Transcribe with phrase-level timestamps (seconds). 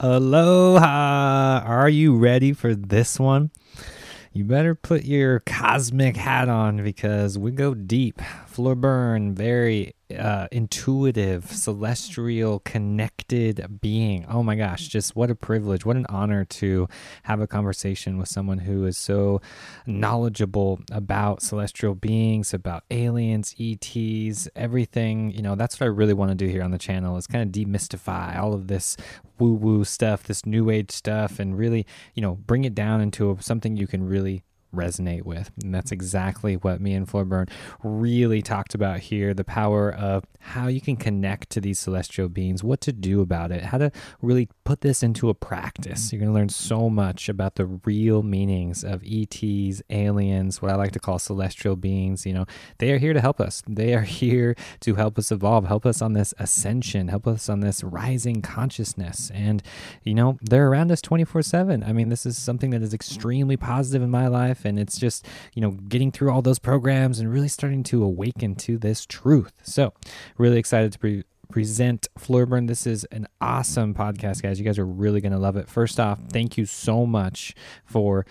[0.00, 1.62] Aloha!
[1.64, 3.52] Are you ready for this one?
[4.32, 8.20] You better put your cosmic hat on because we go deep.
[8.52, 14.26] FleurBrun, very uh, intuitive, celestial, connected being.
[14.28, 16.88] Oh my gosh, just what a privilege, what an honor to
[17.24, 19.40] have a conversation with someone who is so
[19.86, 25.30] knowledgeable about celestial beings, about aliens, ETs, everything.
[25.30, 27.44] You know, that's what I really want to do here on the channel is kind
[27.44, 28.96] of demystify all of this
[29.38, 33.36] woo woo stuff, this new age stuff, and really, you know, bring it down into
[33.40, 34.42] something you can really
[34.74, 35.50] resonate with.
[35.62, 37.50] And that's exactly what me and FleurBrun
[37.82, 42.62] really talked about here the power of how you can connect to these celestial beings,
[42.62, 46.12] what to do about it, how to really put this into a practice.
[46.12, 50.74] You're going to learn so much about the real meanings of ETs, aliens, what I
[50.74, 52.26] like to call celestial beings.
[52.26, 52.46] You know,
[52.78, 56.02] they are here to help us, they are here to help us evolve, help us
[56.02, 59.30] on this ascension, help us on this rising consciousness.
[59.34, 59.62] And,
[60.02, 61.82] you know, they're around us 24 7.
[61.82, 65.26] I mean, this is something that is extremely positive in my life and it's just
[65.54, 69.52] you know getting through all those programs and really starting to awaken to this truth
[69.62, 69.92] so
[70.38, 72.66] really excited to pre- present Burn.
[72.66, 74.58] This is an awesome podcast, guys.
[74.58, 75.68] You guys are really going to love it.
[75.68, 78.26] First off, thank you so much for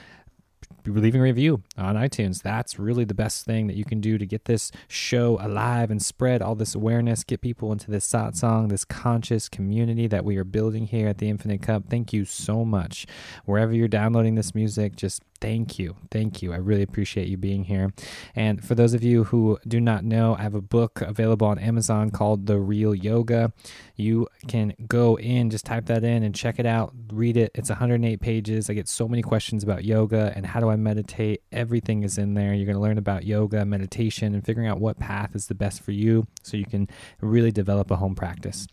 [0.86, 2.42] leaving a review on iTunes.
[2.42, 6.02] That's really the best thing that you can do to get this show alive and
[6.02, 10.44] spread all this awareness, get people into this satsang, this conscious community that we are
[10.44, 11.84] building here at the Infinite Cup.
[11.90, 13.06] Thank you so much.
[13.46, 15.98] Wherever you're downloading this music, just thank you.
[16.10, 16.54] Thank you.
[16.54, 17.92] I really appreciate you being here.
[18.34, 21.60] And for those of you who do not know, I have a book available on
[21.60, 23.52] Amazon called The Real Yoga.
[23.98, 27.52] You can go in, just type that in and check it out, read it.
[27.56, 28.70] It's 108 pages.
[28.70, 31.44] I get so many questions about yoga and how do I meditate.
[31.52, 32.54] Everything is in there.
[32.54, 35.84] You're going to learn about yoga, meditation, and figuring out what path is the best
[35.84, 36.88] for you so you can
[37.20, 38.66] really develop a home practice.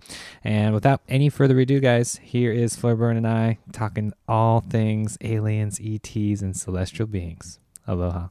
[0.45, 5.81] And without any further ado, guys, here is FleurBrun and I talking all things aliens,
[5.83, 7.59] ETs, and celestial beings.
[7.87, 8.29] Aloha.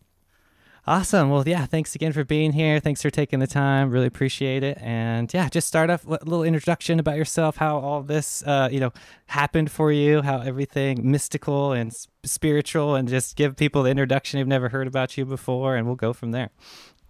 [0.87, 1.29] Awesome.
[1.29, 2.79] Well, yeah, thanks again for being here.
[2.79, 3.91] Thanks for taking the time.
[3.91, 4.77] Really appreciate it.
[4.81, 8.69] And yeah, just start off with a little introduction about yourself, how all this, uh,
[8.71, 8.91] you know,
[9.27, 14.47] happened for you, how everything mystical and spiritual, and just give people the introduction who've
[14.47, 16.49] never heard about you before, and we'll go from there.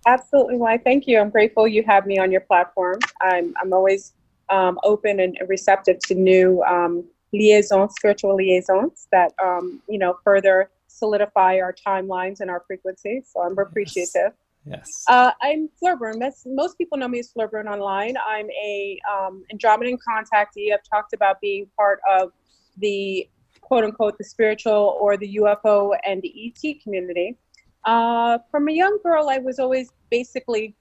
[0.06, 0.58] Absolutely.
[0.58, 0.78] Why?
[0.78, 1.20] Thank you.
[1.20, 3.00] I'm grateful you have me on your platform.
[3.22, 4.14] I'm I'm always
[4.50, 10.70] um, open and receptive to new um, liaisons, spiritual liaisons that um, you know further
[10.90, 13.22] solidify our timelines and our frequency.
[13.26, 14.34] So I'm appreciative.
[14.66, 14.86] Yes.
[15.08, 16.20] Uh, I'm FleurBrun.
[16.46, 18.16] Most, people know me as FleurBrun online.
[18.28, 20.74] I'm a um, Andromedan contactee.
[20.74, 22.32] I've talked about being part of
[22.78, 23.28] the
[23.62, 27.38] quote unquote the spiritual or the UFO and the ET community.
[27.86, 30.76] Uh, from a young girl, I was always basically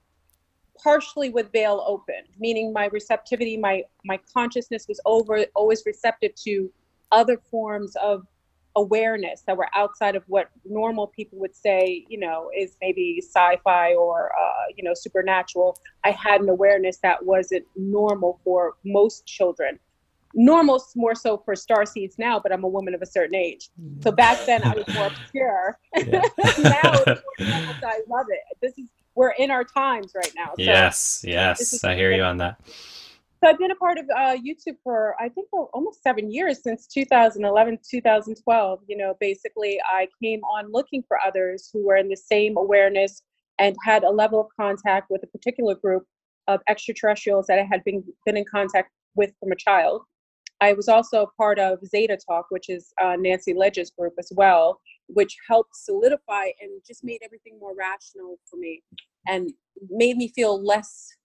[0.81, 6.71] partially with veil open, meaning my receptivity, my my consciousness was over always receptive to
[7.11, 8.25] other forms of
[8.79, 13.93] awareness that were outside of what normal people would say, you know, is maybe sci-fi
[13.93, 15.77] or uh, you know supernatural.
[16.03, 19.79] I had an awareness that wasn't normal for most children.
[20.33, 23.69] Normal more so for star seeds now, but I'm a woman of a certain age.
[24.01, 25.77] So back then I was more obscure.
[25.95, 28.41] now it's more normal, so I love it.
[28.61, 30.49] This is we're in our times right now.
[30.55, 32.59] So yes, yes, I hear you on that.
[33.41, 36.61] So I've been a part of uh, YouTube for I think for almost seven years
[36.61, 38.79] since 2011, 2012.
[38.87, 43.21] You know, basically I came on looking for others who were in the same awareness
[43.57, 46.03] and had a level of contact with a particular group
[46.49, 50.01] of extraterrestrials that I had been been in contact with from a child.
[50.59, 54.81] I was also part of Zeta Talk, which is uh, Nancy Lieder's group as well,
[55.07, 58.83] which helped solidify and just made everything more rational for me
[59.29, 59.53] and
[59.89, 61.15] made me feel less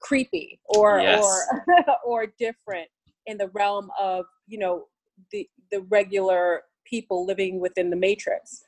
[0.00, 1.24] creepy or yes.
[1.24, 2.88] or or different
[3.26, 4.84] in the realm of you know
[5.32, 8.64] the the regular people living within the matrix.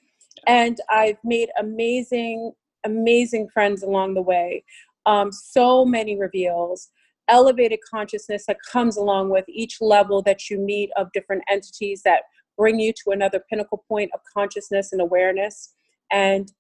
[0.47, 2.53] And i've made amazing
[2.85, 4.65] amazing friends along the way.
[5.07, 6.89] Um, so many reveals
[7.29, 12.23] elevated consciousness that comes along with each level that you meet of different entities that
[12.59, 15.73] bring you to another pinnacle point of consciousness and awareness.
[16.13, 16.53] And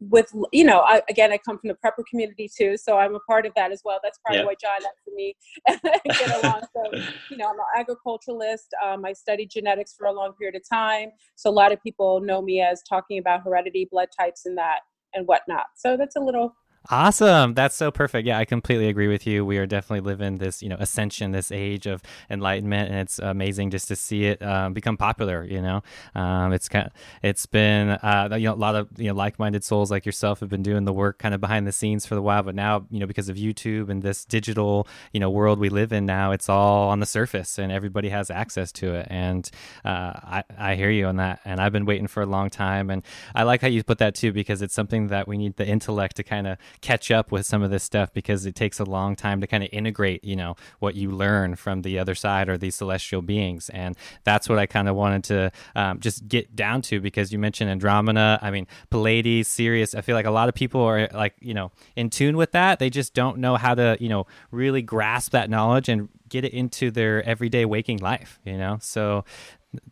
[0.00, 3.20] with you know I, again i come from the prepper community too so i'm a
[3.20, 3.98] part of that as well.
[4.02, 5.34] That's probably of why john and me
[6.18, 6.62] get along.
[6.72, 6.98] So
[7.30, 8.74] you know i'm an agriculturalist.
[8.84, 12.20] Um, i studied genetics for a long period of time so a lot of people
[12.20, 14.80] know me as talking about heredity blood types and that
[15.14, 15.66] and whatnot.
[15.76, 16.54] So that's a little
[16.90, 17.52] Awesome.
[17.52, 18.26] That's so perfect.
[18.26, 19.44] Yeah, I completely agree with you.
[19.44, 22.00] We are definitely living this, you know, ascension, this age of
[22.30, 25.44] enlightenment, and it's amazing just to see it um, become popular.
[25.44, 25.82] You know,
[26.14, 26.92] um, it's kind, of,
[27.22, 30.48] it's been, uh, you know, a lot of you know like-minded souls like yourself have
[30.48, 33.00] been doing the work kind of behind the scenes for a while, but now, you
[33.00, 36.48] know, because of YouTube and this digital, you know, world we live in now, it's
[36.48, 39.06] all on the surface, and everybody has access to it.
[39.10, 39.50] And
[39.84, 42.88] uh, I, I hear you on that, and I've been waiting for a long time,
[42.88, 43.02] and
[43.34, 46.16] I like how you put that too because it's something that we need the intellect
[46.16, 49.16] to kind of catch up with some of this stuff because it takes a long
[49.16, 52.58] time to kind of integrate, you know, what you learn from the other side or
[52.58, 53.68] these celestial beings.
[53.70, 57.38] And that's what I kind of wanted to um, just get down to because you
[57.38, 58.38] mentioned Andromeda.
[58.42, 59.94] I mean, Pleiades, Sirius.
[59.94, 62.78] I feel like a lot of people are like, you know, in tune with that.
[62.78, 66.52] They just don't know how to, you know, really grasp that knowledge and get it
[66.52, 68.78] into their everyday waking life, you know?
[68.80, 69.24] So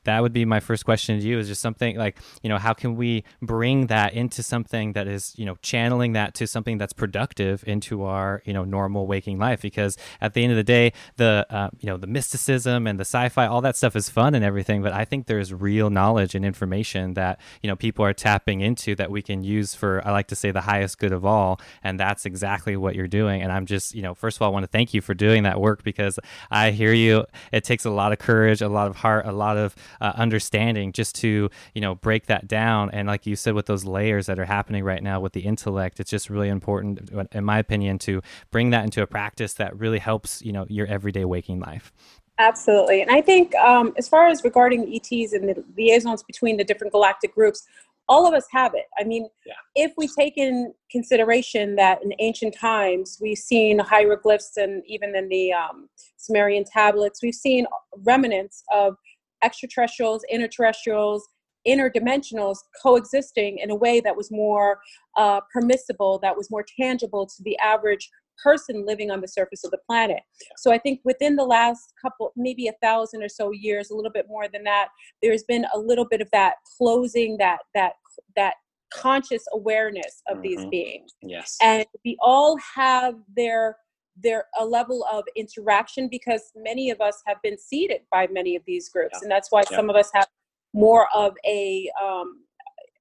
[0.04, 2.72] that would be my first question to you is just something like you know how
[2.72, 6.92] can we bring that into something that is you know channeling that to something that's
[6.92, 9.60] productive into our you know normal waking life?
[9.62, 13.04] Because at the end of the day the uh, you know the mysticism and the
[13.04, 16.44] sci-fi all that stuff is fun and everything but i think there's real knowledge and
[16.44, 20.26] information that you know people are tapping into that we can use for i like
[20.26, 23.42] to say the highest good of all and that's exactly what you're doing.
[23.42, 25.42] And i'm just you know first of all i want to thank you for doing
[25.44, 26.18] that work because
[26.50, 27.24] i hear you.
[27.52, 29.65] It takes a lot of courage a lot of heart a lot of
[30.00, 33.84] uh, understanding just to you know break that down and like you said with those
[33.84, 37.58] layers that are happening right now with the intellect it's just really important in my
[37.58, 38.20] opinion to
[38.50, 41.92] bring that into a practice that really helps you know your everyday waking life
[42.38, 43.00] Absolutely.
[43.00, 46.92] And I think, um, as far as regarding ETs and the liaisons between the different
[46.92, 47.66] galactic groups,
[48.08, 48.86] all of us have it.
[48.98, 49.54] I mean, yeah.
[49.74, 55.28] if we take in consideration that in ancient times we've seen hieroglyphs and even in
[55.28, 57.66] the um, Sumerian tablets, we've seen
[58.04, 58.96] remnants of
[59.42, 61.20] extraterrestrials, interterrestrials,
[61.66, 64.78] interdimensionals coexisting in a way that was more
[65.16, 68.08] uh, permissible, that was more tangible to the average
[68.42, 70.20] person living on the surface of the planet.
[70.56, 74.12] So I think within the last couple, maybe a thousand or so years, a little
[74.12, 74.88] bit more than that,
[75.22, 77.94] there's been a little bit of that closing, that that
[78.36, 78.54] that
[78.92, 80.42] conscious awareness of mm-hmm.
[80.42, 81.14] these beings.
[81.22, 81.56] Yes.
[81.62, 83.76] And we all have their
[84.22, 88.62] there a level of interaction because many of us have been seeded by many of
[88.66, 89.20] these groups yeah.
[89.22, 89.76] and that's why yeah.
[89.76, 90.26] some of us have
[90.74, 92.42] more of a um,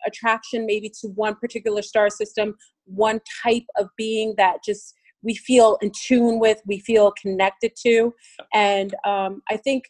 [0.06, 5.77] attraction maybe to one particular star system one type of being that just we feel
[5.81, 8.13] in tune with we feel connected to
[8.53, 9.85] and um, i think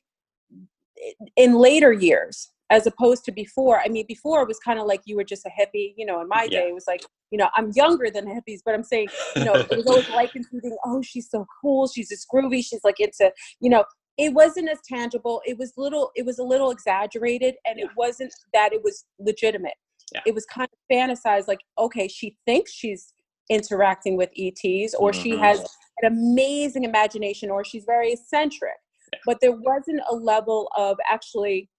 [1.36, 3.80] in later years as opposed to before.
[3.80, 5.94] I mean, before it was kind of like you were just a hippie.
[5.98, 6.62] You know, in my yeah.
[6.62, 7.02] day, it was like,
[7.32, 10.46] you know, I'm younger than hippies, but I'm saying, you know, it was always likened
[10.52, 13.84] to oh, she's so cool, she's just groovy, she's like into, you know,
[14.18, 15.42] it wasn't as tangible.
[15.46, 17.86] It was little, it was a little exaggerated, and yeah.
[17.86, 19.74] it wasn't that it was legitimate.
[20.14, 20.22] Yeah.
[20.26, 23.14] It was kind of fantasized, like, okay, she thinks she's
[23.50, 25.22] interacting with ETs, or mm-hmm.
[25.22, 25.60] she has
[26.02, 28.74] an amazing imagination, or she's very eccentric.
[29.26, 31.70] But there wasn't a level of actually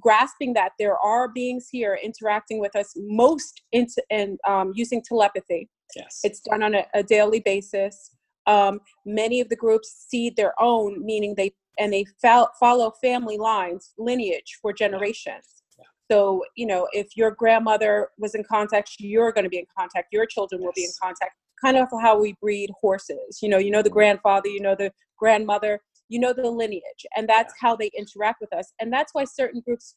[0.00, 5.68] grasping that there are beings here interacting with us most into and um, using telepathy.
[5.94, 6.20] Yes.
[6.22, 8.10] It's done on a, a daily basis.
[8.46, 13.36] Um, many of the groups seed their own meaning they and they fo- follow family
[13.36, 15.62] lines lineage for generations.
[15.78, 15.84] Yeah.
[16.10, 20.08] so you know if your grandmother was in contact you're going to be in contact
[20.12, 20.66] your children yes.
[20.66, 21.32] will be in contact.
[21.64, 23.40] Kind of how we breed horses.
[23.42, 27.28] You know you know the grandfather you know the grandmother you know the lineage and
[27.28, 29.94] that's how they interact with us and that's why certain groups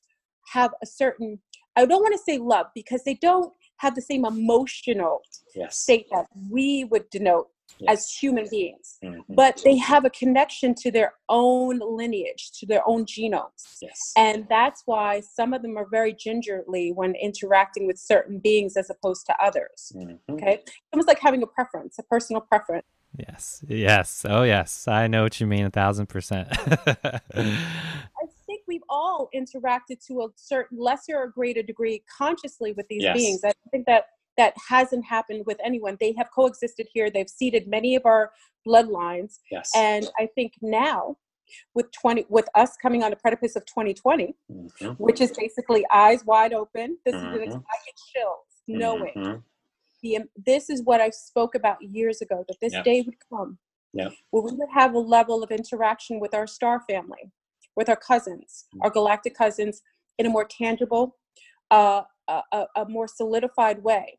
[0.47, 1.39] have a certain
[1.75, 5.21] i don't want to say love because they don't have the same emotional
[5.55, 5.77] yes.
[5.77, 7.47] state that we would denote
[7.79, 7.99] yes.
[7.99, 9.21] as human beings mm-hmm.
[9.29, 14.11] but they have a connection to their own lineage to their own genomes yes.
[14.17, 18.89] and that's why some of them are very gingerly when interacting with certain beings as
[18.89, 20.33] opposed to others mm-hmm.
[20.33, 20.61] okay
[20.93, 22.85] almost like having a preference a personal preference
[23.17, 23.63] Yes.
[23.67, 24.25] Yes.
[24.27, 24.87] Oh, yes.
[24.87, 26.47] I know what you mean a thousand percent.
[26.95, 27.19] I
[28.45, 33.17] think we've all interacted to a certain lesser or greater degree consciously with these yes.
[33.17, 33.41] beings.
[33.43, 34.05] I think that
[34.37, 35.97] that hasn't happened with anyone.
[35.99, 37.09] They have coexisted here.
[37.09, 38.31] They've seeded many of our
[38.65, 39.39] bloodlines.
[39.51, 39.71] Yes.
[39.75, 41.17] And I think now
[41.73, 44.89] with 20 with us coming on the precipice of 2020 mm-hmm.
[45.03, 47.37] which is basically eyes wide open this mm-hmm.
[47.37, 49.37] is an, I get chills knowing mm-hmm
[50.01, 53.57] the this is what I spoke about years ago that this day would come
[53.93, 54.09] yeah.
[54.31, 57.31] where we would have a level of interaction with our star family,
[57.75, 58.83] with our cousins, mm-hmm.
[58.83, 59.81] our galactic cousins,
[60.17, 61.15] in a more tangible,
[61.71, 64.15] uh, a, a more solidified way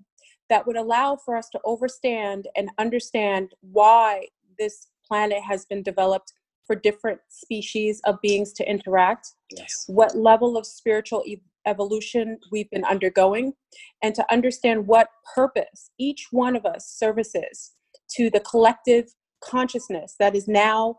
[0.48, 4.26] that would allow for us to overstand and understand why
[4.58, 6.32] this planet has been developed
[6.66, 9.84] for different species of beings to interact yes.
[9.88, 11.22] what level of spiritual
[11.70, 13.54] evolution we've been undergoing
[14.02, 17.72] and to understand what purpose each one of us services
[18.16, 19.06] to the collective
[19.42, 20.98] consciousness that is now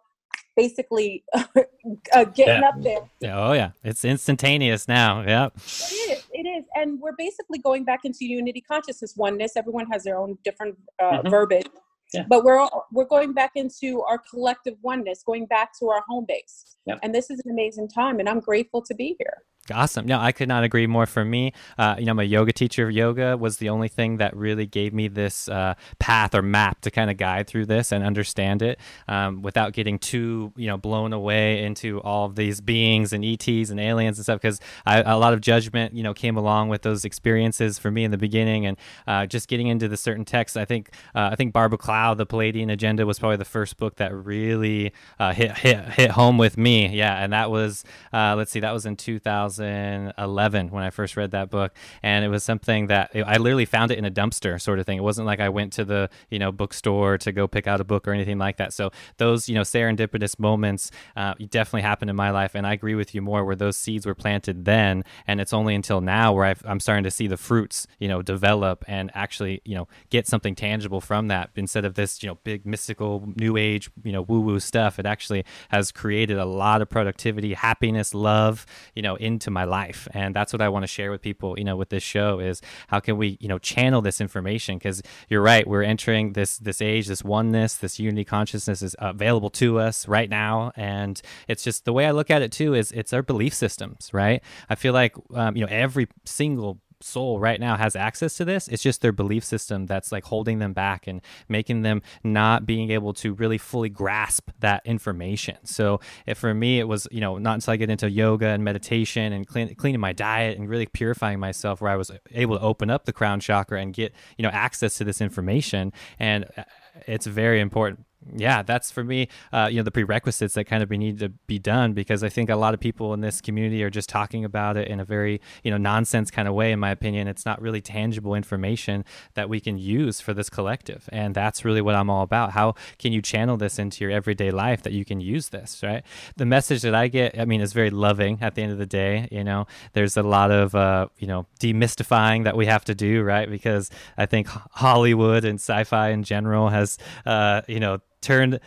[0.55, 2.69] basically uh, getting yeah.
[2.69, 3.33] up there.
[3.33, 5.21] Oh yeah, it's instantaneous now.
[5.21, 6.23] Yeah, it is.
[6.31, 9.53] It is, and we're basically going back into unity consciousness, oneness.
[9.55, 11.29] Everyone has their own different uh, mm-hmm.
[11.29, 11.67] verbiage,
[12.13, 12.23] yeah.
[12.27, 16.77] but we're we're going back into our collective oneness, going back to our home base.
[16.85, 16.99] Yep.
[17.03, 19.37] And this is an amazing time, and I'm grateful to be here.
[19.69, 20.07] Awesome.
[20.07, 21.05] No, I could not agree more.
[21.05, 24.65] For me, uh, you know, my yoga teacher yoga was the only thing that really
[24.65, 28.63] gave me this uh, path or map to kind of guide through this and understand
[28.63, 33.23] it um, without getting too, you know, blown away into all of these beings and
[33.23, 34.41] ETs and aliens and stuff.
[34.41, 38.09] Because a lot of judgment, you know, came along with those experiences for me in
[38.09, 40.57] the beginning, and uh, just getting into the certain texts.
[40.57, 43.97] I think uh, I think Barbara Clow, The Pleiadian Agenda, was probably the first book
[43.97, 46.87] that really uh, hit hit hit home with me.
[46.87, 49.50] Yeah, and that was uh, let's see, that was in 2000.
[49.57, 53.91] 2011 when I first read that book, and it was something that I literally found
[53.91, 54.97] it in a dumpster sort of thing.
[54.97, 57.83] It wasn't like I went to the you know bookstore to go pick out a
[57.83, 58.73] book or anything like that.
[58.73, 62.95] So those you know serendipitous moments uh, definitely happened in my life, and I agree
[62.95, 66.45] with you more where those seeds were planted then, and it's only until now where
[66.45, 70.27] i am starting to see the fruits you know develop and actually you know get
[70.27, 74.21] something tangible from that instead of this you know big mystical new age you know
[74.21, 74.99] woo woo stuff.
[74.99, 78.65] It actually has created a lot of productivity, happiness, love
[78.95, 80.07] you know in into my life.
[80.13, 82.61] And that's what i want to share with people you know with this show is
[82.87, 84.77] how can we you know channel this information?
[84.77, 89.49] Because you're right we're entering this this age this oneness this unity consciousness is available
[89.49, 90.71] to us right now.
[90.75, 94.11] And it's just the way i look at it too is it's our belief systems
[94.13, 94.41] right?
[94.69, 98.67] I feel like um, you know every single soul right now has access to this.
[98.67, 102.91] It's just their belief system that's like holding them back and making them not being
[102.91, 105.57] able to really fully grasp that information.
[105.63, 108.63] So if for me, it was, you know, not until I get into yoga and
[108.63, 112.63] meditation and clean, cleaning my diet and really purifying myself where I was able to
[112.63, 115.93] open up the crown chakra and get, you know, access to this information.
[116.19, 116.63] And uh,
[117.07, 118.05] it's very important
[118.35, 119.27] yeah, that's for me.
[119.51, 122.49] Uh, you know, the prerequisites that kind of need to be done because I think
[122.49, 125.41] a lot of people in this community are just talking about it in a very
[125.63, 126.71] you know nonsense kind of way.
[126.71, 131.09] In my opinion, it's not really tangible information that we can use for this collective,
[131.11, 132.51] and that's really what I'm all about.
[132.51, 135.81] How can you channel this into your everyday life that you can use this?
[135.81, 136.03] Right.
[136.37, 138.37] The message that I get, I mean, is very loving.
[138.41, 141.47] At the end of the day, you know, there's a lot of uh, you know
[141.59, 143.49] demystifying that we have to do, right?
[143.49, 148.59] Because I think Hollywood and sci-fi in general has uh, you know turned.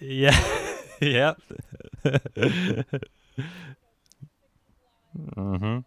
[0.00, 0.38] Yeah.
[1.00, 1.40] yep.
[5.36, 5.78] mm-hmm.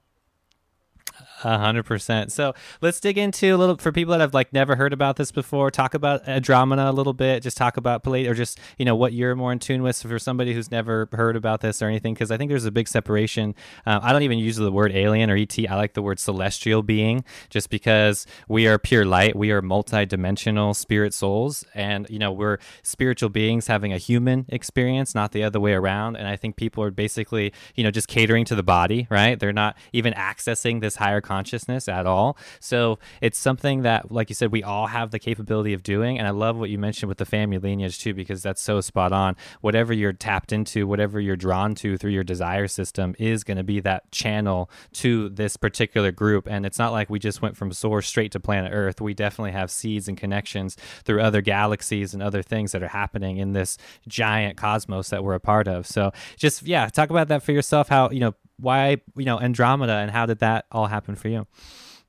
[1.44, 2.32] A hundred percent.
[2.32, 5.34] So let's dig into a little for people that have like never heard about this
[5.34, 5.70] before.
[5.70, 7.44] Talk about Andromeda a little bit.
[7.44, 10.08] Just talk about Palladium, or just you know what you're more in tune with so
[10.08, 12.14] for somebody who's never heard about this or anything.
[12.14, 13.54] Because I think there's a big separation.
[13.86, 15.58] Um, I don't even use the word alien or ET.
[15.70, 19.36] I like the word celestial being, just because we are pure light.
[19.36, 25.14] We are multi-dimensional spirit souls, and you know we're spiritual beings having a human experience,
[25.14, 26.16] not the other way around.
[26.16, 29.38] And I think people are basically you know just catering to the body, right?
[29.38, 32.38] They're not even accessing this higher consciousness at all.
[32.60, 36.18] So it's something that, like you said, we all have the capability of doing.
[36.18, 39.12] And I love what you mentioned with the family lineage too, because that's so spot
[39.12, 39.36] on.
[39.62, 43.64] Whatever you're tapped into, whatever you're drawn to through your desire system is going to
[43.64, 46.48] be that channel to this particular group.
[46.48, 49.02] And it's not like we just went from source straight to planet Earth.
[49.02, 53.38] We definitely have seeds and connections through other galaxies and other things that are happening
[53.38, 53.78] in this
[54.08, 55.88] giant cosmos that we're a part of.
[55.88, 57.90] So just, yeah, talk about that for yourself.
[57.90, 61.48] How, you know, why you know Andromeda and how did that all happen for you?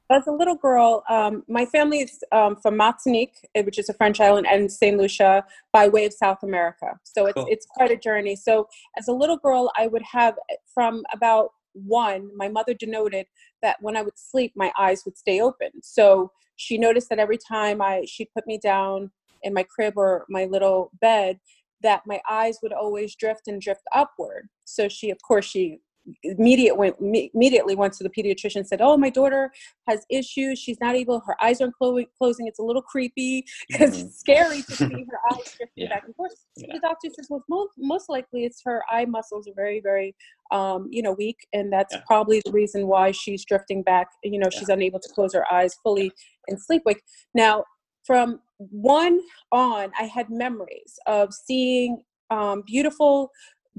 [0.09, 3.95] As a little girl, um, my family is um, from Martinique, eh, which is a
[3.95, 6.99] French island, and Saint Lucia by way of South America.
[7.03, 7.47] So it's cool.
[7.49, 8.37] it's quite a journey.
[8.37, 13.27] So as a little girl, I would have eh, from about one, my mother denoted
[13.63, 15.71] that when I would sleep, my eyes would stay open.
[15.83, 19.11] So she noticed that every time I she put me down
[19.43, 21.39] in my crib or my little bed,
[21.83, 24.49] that my eyes would always drift and drift upward.
[24.65, 25.81] So she, of course, she
[26.23, 29.51] immediate went immediately went to the pediatrician and said oh my daughter
[29.89, 34.07] has issues she's not able her eyes aren't closing it's a little creepy because mm-hmm.
[34.07, 35.89] it's scary to see her eyes drifting yeah.
[35.89, 36.69] back and forth yeah.
[36.73, 40.15] the doctor says well most, most likely it's her eye muscles are very very
[40.53, 42.03] um, you know weak and that's yeah.
[42.07, 45.75] probably the reason why she's drifting back you know she's unable to close her eyes
[45.83, 46.13] fully
[46.49, 47.03] in sleep wake
[47.35, 47.65] now
[48.05, 49.21] from one
[49.51, 53.31] on i had memories of seeing um, beautiful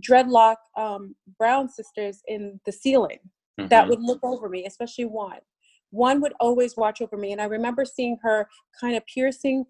[0.02, 3.20] dreadlock um, brown sisters in the ceiling
[3.60, 3.68] mm-hmm.
[3.70, 5.40] that would look over me, especially one.
[5.92, 8.48] One would always watch over me, and I remember seeing her
[8.80, 9.66] kind of piercing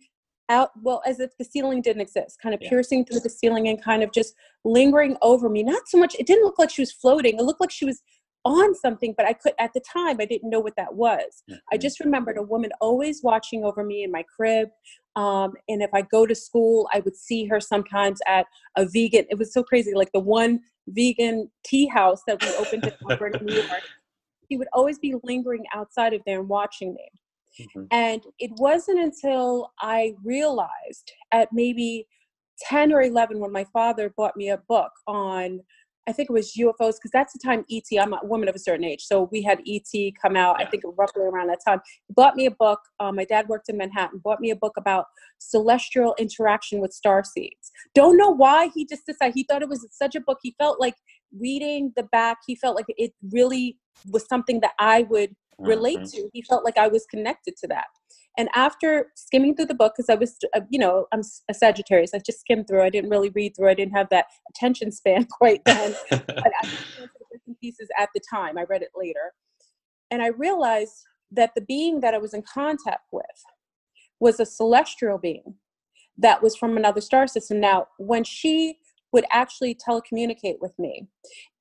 [0.50, 2.70] out, well, as if the ceiling didn't exist, kind of yeah.
[2.70, 5.62] piercing through the ceiling and kind of just lingering over me.
[5.62, 7.38] Not so much, it didn't look like she was floating.
[7.38, 8.02] It looked like she was
[8.46, 11.44] on something, but I could at the time I didn't know what that was.
[11.72, 11.82] I Mhm.
[11.82, 14.70] just remembered a woman always watching over me in my crib.
[15.16, 19.26] Um, and if I go to school, I would see her sometimes at a vegan.
[19.30, 23.54] It was so crazy, like the one vegan tea house that we opened in New
[23.70, 23.84] York.
[24.50, 27.10] She would always be lingering outside of there and watching me.
[27.60, 27.88] Mhm.
[27.92, 32.08] And it wasn't until I realized at maybe
[32.62, 35.62] 10 or 11 when my father bought me a book on,
[36.08, 38.60] I think it was UFOs, because that's the time ET, I'm a woman of a
[38.60, 39.04] certain age.
[39.04, 41.82] So we had ET come out, I think roughly around that time.
[42.08, 42.80] He bought me a book.
[43.00, 45.06] Um, my dad worked in Manhattan, bought me a book about
[45.40, 47.72] celestial interaction with star seeds.
[47.94, 50.40] Don't know why he just decided, he thought it was such a book.
[50.42, 50.96] He felt like
[51.38, 53.78] reading the back, he felt like it really
[54.10, 56.12] was something that I would relate Mhm.
[56.12, 56.30] to.
[56.34, 57.88] He felt like I was connected to that.
[58.38, 62.14] And after skimming through the book, because I was, uh, you know, I'm a Sagittarius,
[62.14, 62.84] I just skimmed through.
[62.84, 63.70] I didn't really read through.
[63.70, 65.96] I didn't have that attention span quite then.
[66.10, 68.58] but I just the bits and pieces at the time.
[68.58, 69.34] I read it later.
[70.12, 73.26] And I realized that the being that I was in contact with
[74.20, 75.56] was a celestial being
[76.18, 77.60] that was from another star system.
[77.60, 78.80] Now, when she
[79.12, 81.08] would actually telecommunicate with me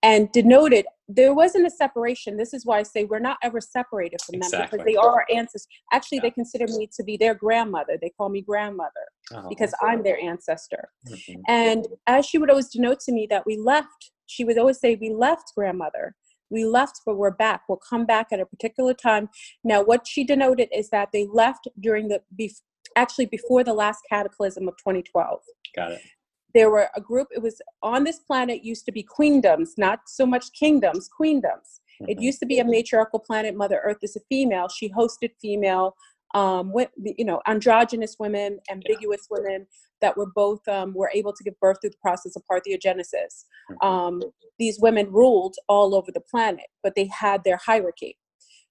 [0.09, 2.37] and denoted there wasn't a separation.
[2.37, 4.79] This is why I say we're not ever separated from them Exactly.
[4.79, 5.69] because they are our ancestors.
[5.93, 6.23] Actually, Yeah.
[6.23, 7.95] they consider me to be their grandmother.
[8.01, 10.85] They call me grandmother Oh, because I'm their ancestor.
[11.09, 11.43] mhm.
[11.47, 14.97] And as she would always denote to me that we left, she would always say,
[14.97, 16.17] We left, grandmother.
[16.51, 17.63] We left, but we're back.
[17.69, 19.29] We'll come back at a particular time.
[19.63, 22.63] Now, what she denoted is that they left during the, bef-
[22.97, 25.41] actually before the last cataclysm of 2012.
[25.77, 26.01] got it.
[26.57, 30.25] There were a group, it was on this planet used to be queendoms, not so
[30.25, 31.81] much kingdoms, queendoms.
[32.01, 32.23] It Mhm.
[32.23, 33.55] used to be a matriarchal planet.
[33.55, 34.69] Mother Earth is a female.
[34.69, 35.95] She hosted female,
[36.35, 36.73] um,
[37.19, 39.67] you know, androgynous women, ambiguous women
[40.01, 43.45] that were both um, were able to give birth through the process of parthenogenesis.
[43.71, 43.87] Mhm.
[43.87, 44.23] Um,
[44.59, 48.19] these women ruled all over the planet, but they had their hierarchy.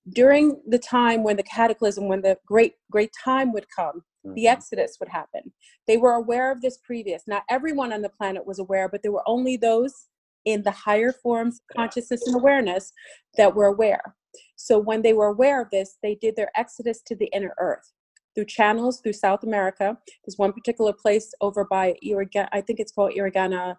[0.09, 4.51] During the time when the cataclysm, when the great great time would come, the Mhm.
[4.51, 5.51] exodus would happen.
[5.87, 7.27] They were aware of this previous.
[7.27, 10.09] Not everyone on the planet was aware, but there were only those
[10.45, 11.81] in the higher forms of Yeah.
[11.83, 12.93] consciousness and awareness
[13.37, 14.15] that were aware.
[14.55, 17.91] So when they were aware of this, they did their exodus to the inner earth
[18.35, 19.97] through channels through South America.
[20.23, 23.77] There's one particular place over by I think it's called Irrigana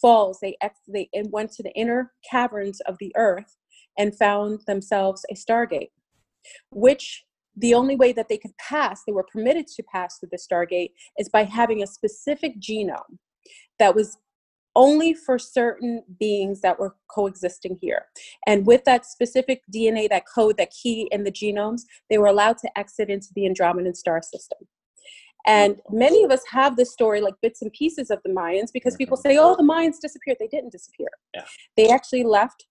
[0.00, 0.40] Falls.
[0.40, 3.56] They ex- they went to the inner caverns of the earth
[4.00, 5.90] and found themselves a stargate,
[6.70, 10.38] which the only way that they could pass, they were permitted to pass through the
[10.38, 13.18] stargate, is by having a specific genome
[13.78, 14.16] that was
[14.74, 18.06] only for certain beings that were coexisting here.
[18.46, 22.56] And with that specific DNA, that code, that key in the genomes, they were allowed
[22.58, 24.60] to exit into the Andromedan star system.
[25.46, 28.96] And many of us have this story, like bits and pieces of the Mayans, because
[28.96, 30.38] people say, oh, the Mayans disappeared.
[30.38, 31.08] They didn't disappear.
[31.34, 31.44] Yeah.
[31.76, 32.66] They actually left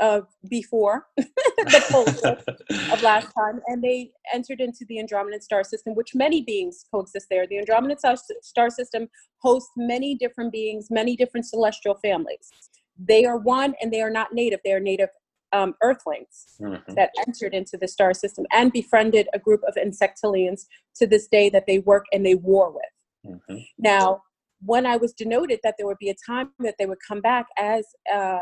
[0.00, 5.94] uh, before the shift of last time, and they entered into the Andromedan star system,
[5.94, 7.46] which many beings coexist there.
[7.46, 7.98] The Andromedan
[8.42, 12.50] star, system hosts many different beings, many different celestial families.
[12.98, 14.60] They are one, and they are not native.
[14.64, 15.10] They are native
[15.52, 16.94] um, Earthlings Mhm.
[16.96, 21.48] that entered into the star system and befriended a group of insectilians to this day
[21.50, 23.36] that they work and they war with.
[23.48, 23.64] Mhm.
[23.78, 24.22] Now,
[24.64, 27.46] when I was denoted that there would be a time that they would come back,
[27.56, 28.40] as uh,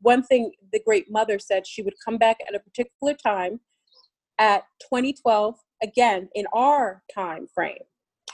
[0.00, 3.60] one thing the great mother said, she would come back at a particular time
[4.38, 7.82] at 2012, again in our time frame.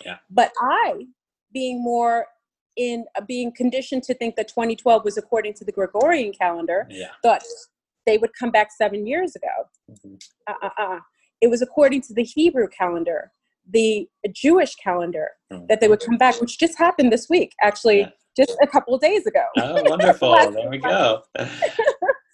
[0.05, 0.19] Yeah.
[0.31, 1.07] But I,
[1.53, 2.27] being more
[2.77, 7.09] in uh, being conditioned to think that 2012 was according to the Gregorian calendar, Yeah.
[7.23, 7.43] thought
[8.05, 9.49] they would come back seven years ago
[9.91, 10.21] Mhm.
[10.47, 11.01] uh-uh-uh.
[11.41, 13.33] It was according to the Hebrew calendar,
[13.69, 15.69] the Jewish calendar, Mhm.
[15.69, 18.11] that they would come back, which just happened this week, actually, Yeah.
[18.37, 19.45] Just a couple of days ago.
[19.57, 20.33] Oh, wonderful.
[20.33, 21.23] There we go.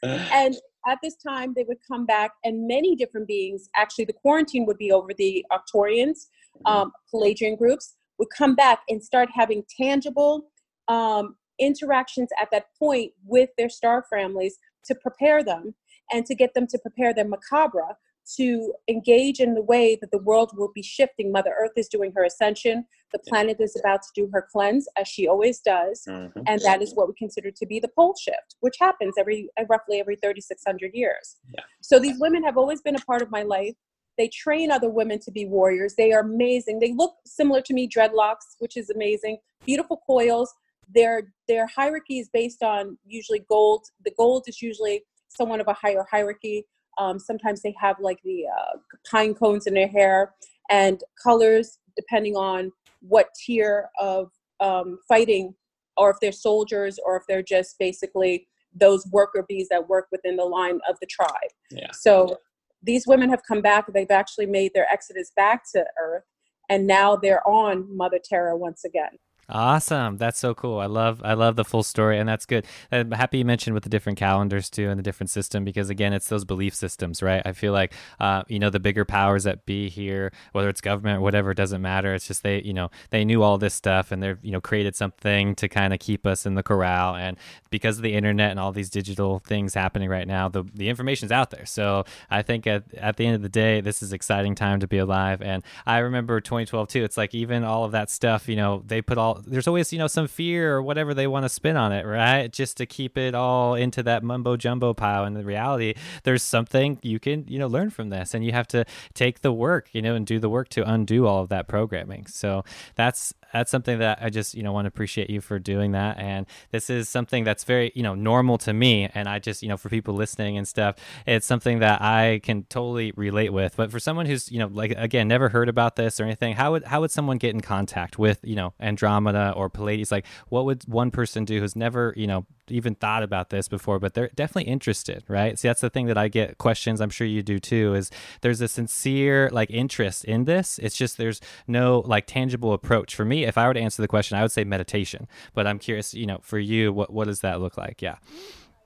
[0.32, 4.66] And at this time, they would come back, and many different beings, actually, the quarantine
[4.66, 6.26] would be over the Arcturians,
[6.66, 10.50] um, Pleiadian groups, would come back and start having tangible
[10.88, 15.74] um, interactions at that point with their star families to prepare them
[16.12, 17.94] and to get them to prepare their Merkaba
[18.36, 21.32] to engage in the way that the world will be shifting.
[21.32, 22.86] Mother Earth is doing her ascension.
[23.12, 26.04] The planet is about to do her cleanse, as she always does.
[26.08, 26.42] Mhm.
[26.46, 29.64] And that is what we consider to be the pole shift, which happens every uh,
[29.68, 31.36] roughly every 3,600 years.
[31.54, 31.64] Yeah.
[31.82, 33.74] So these women have always been a part of my life.
[34.18, 35.94] They train other women to be warriors.
[35.94, 36.80] They are amazing.
[36.80, 39.38] They look similar to me, dreadlocks, which is amazing.
[39.64, 40.52] Beautiful coils.
[40.88, 43.86] Their their hierarchy is based on usually gold.
[44.04, 46.66] The gold is usually someone of a higher hierarchy.
[46.98, 48.78] Um, sometimes they have like the uh,
[49.10, 50.34] pine cones in their hair
[50.68, 55.54] and colors depending on what tier of um, fighting
[55.96, 60.36] or if they're soldiers or if they're just basically those worker bees that work within
[60.36, 61.50] the line of the tribe.
[61.70, 61.90] Yeah.
[61.92, 62.38] So
[62.82, 63.92] these women have come back.
[63.92, 66.24] They've actually made their exodus back to Earth,
[66.68, 69.18] and now they're on Mother Terra once again.
[69.54, 70.16] Awesome.
[70.16, 70.78] That's so cool.
[70.78, 72.64] I love I love the full story and that's good.
[72.90, 76.14] I'm happy you mentioned with the different calendars too and the different system because again
[76.14, 77.42] it's those belief systems, right?
[77.44, 81.20] I feel like uh, you know the bigger powers that be here, whether it's government
[81.20, 82.14] whatever, it doesn't matter.
[82.14, 84.96] It's just they, you know, they knew all this stuff and they've, you know, created
[84.96, 87.36] something to kind of keep us in the corral and
[87.68, 91.32] because of the internet and all these digital things happening right now, the the information's
[91.32, 91.66] out there.
[91.66, 94.86] So I think at, at the end of the day, this is exciting time to
[94.86, 95.42] be alive.
[95.42, 97.04] And I remember 2012 too.
[97.04, 99.98] It's like even all of that stuff, you know, they put all there's always you
[99.98, 102.52] know some fear or whatever they want to spin on it right?
[102.52, 105.24] Just to keep it all into that mumbo jumbo pile.
[105.24, 108.34] And the reality there's something you can you know learn from this.
[108.34, 111.26] And you have to take the work you know and do the work to undo
[111.26, 112.26] all of that programming.
[112.26, 115.92] So that's that's something that I just you know want to appreciate you for doing
[115.92, 116.18] that.
[116.18, 119.68] And this is something that's very you know normal to me, and I just you
[119.68, 123.76] know for people listening and stuff, it's something that I can totally relate with.
[123.76, 126.72] But for someone who's you know like again never heard about this or anything, how
[126.72, 130.10] would how would someone get in contact with you know Andromeda or Pleiades?
[130.10, 133.98] Like what would one person do who's never you know even thought about this before,
[133.98, 135.58] but they're definitely interested, right?
[135.58, 137.00] See, that's the thing that I get questions.
[137.00, 137.94] I'm sure you do too.
[137.94, 140.78] Is there's a sincere like interest in this?
[140.78, 143.14] It's just there's no like tangible approach.
[143.14, 145.28] For me, if I were to answer the question, I would say meditation.
[145.54, 148.02] But I'm curious, you know, for you, what what does that look like?
[148.02, 148.16] Yeah.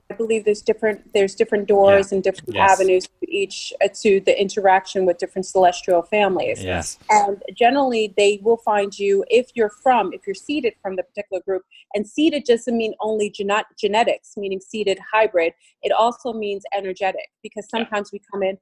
[0.09, 2.15] I believe there's different there's different doors yeah.
[2.15, 2.71] and different yes.
[2.71, 6.63] avenues to each uh, to the interaction with different celestial families.
[6.63, 6.97] Yes.
[7.09, 11.41] And generally they will find you if you're from if you're seeded from the particular
[11.43, 17.29] group and seeded doesn't mean only genet- genetics meaning seeded hybrid it also means energetic
[17.43, 18.19] because sometimes yeah.
[18.19, 18.57] we come in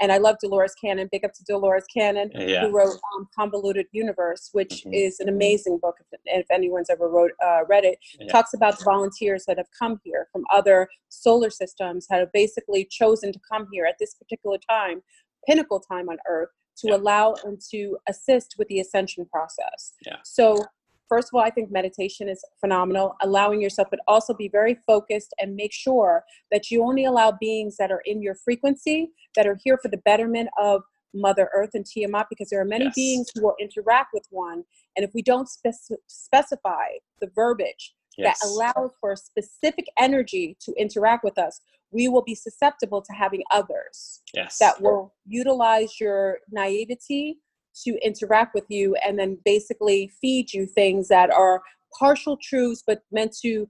[0.00, 1.08] and I love Dolores Cannon.
[1.10, 2.62] Big up to Dolores Cannon, yeah.
[2.62, 4.94] who wrote um, Convoluted Universe, which mm-hmm.
[4.94, 5.96] is an amazing book.
[6.12, 8.30] If, if anyone's ever wrote uh, read it, yeah.
[8.30, 12.86] talks about the volunteers that have come here from other solar systems that have basically
[12.90, 15.02] chosen to come here at this particular time,
[15.46, 16.96] pinnacle time on Earth, to yeah.
[16.96, 19.94] allow and to assist with the ascension process.
[20.06, 20.16] Yeah.
[20.24, 20.64] So
[21.08, 25.34] first of all, I think meditation is phenomenal, allowing yourself, but also be very focused
[25.38, 29.58] and make sure that you only allow beings that are in your frequency, that are
[29.62, 30.82] here for the betterment of
[31.14, 32.94] Mother Earth and Tiamat, because there are many yes.
[32.94, 34.64] beings who will interact with one.
[34.96, 36.86] And if we don't spec- specify
[37.20, 38.38] the verbiage yes.
[38.40, 43.12] that allows for a specific energy to interact with us, we will be susceptible to
[43.12, 44.58] having others yes.
[44.58, 47.38] that will utilize your naivety
[47.84, 51.62] to interact with you and then basically feed you things that are
[51.98, 53.68] partial truths but meant to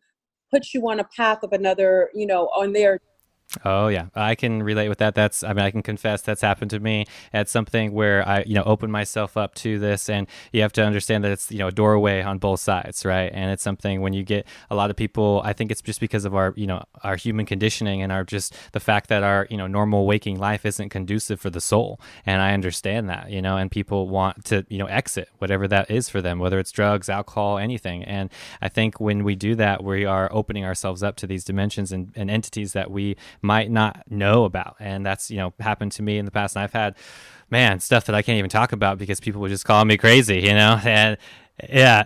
[0.50, 3.00] put you on a path of another you know on their
[3.64, 5.14] Oh yeah, I can relate with that.
[5.14, 8.54] That's I mean I can confess that's happened to me at something where I you
[8.54, 11.68] know open myself up to this, and you have to understand that it's you know
[11.68, 13.30] a doorway on both sides, right?
[13.32, 15.40] And it's something when you get a lot of people.
[15.46, 18.54] I think it's just because of our you know our human conditioning and our just
[18.72, 22.42] the fact that our you know normal waking life isn't conducive for the soul, and
[22.42, 26.10] I understand that you know, and people want to you know exit whatever that is
[26.10, 28.04] for them, whether it's drugs, alcohol, anything.
[28.04, 28.28] And
[28.60, 32.12] I think when we do that, we are opening ourselves up to these dimensions and,
[32.14, 34.76] and entities that we might not know about.
[34.80, 36.56] And that's, you know, happened to me in the past.
[36.56, 36.96] And I've had,
[37.50, 40.40] man, stuff that I can't even talk about because people would just call me crazy,
[40.40, 40.80] you know?
[40.84, 41.16] And
[41.68, 42.04] yeah,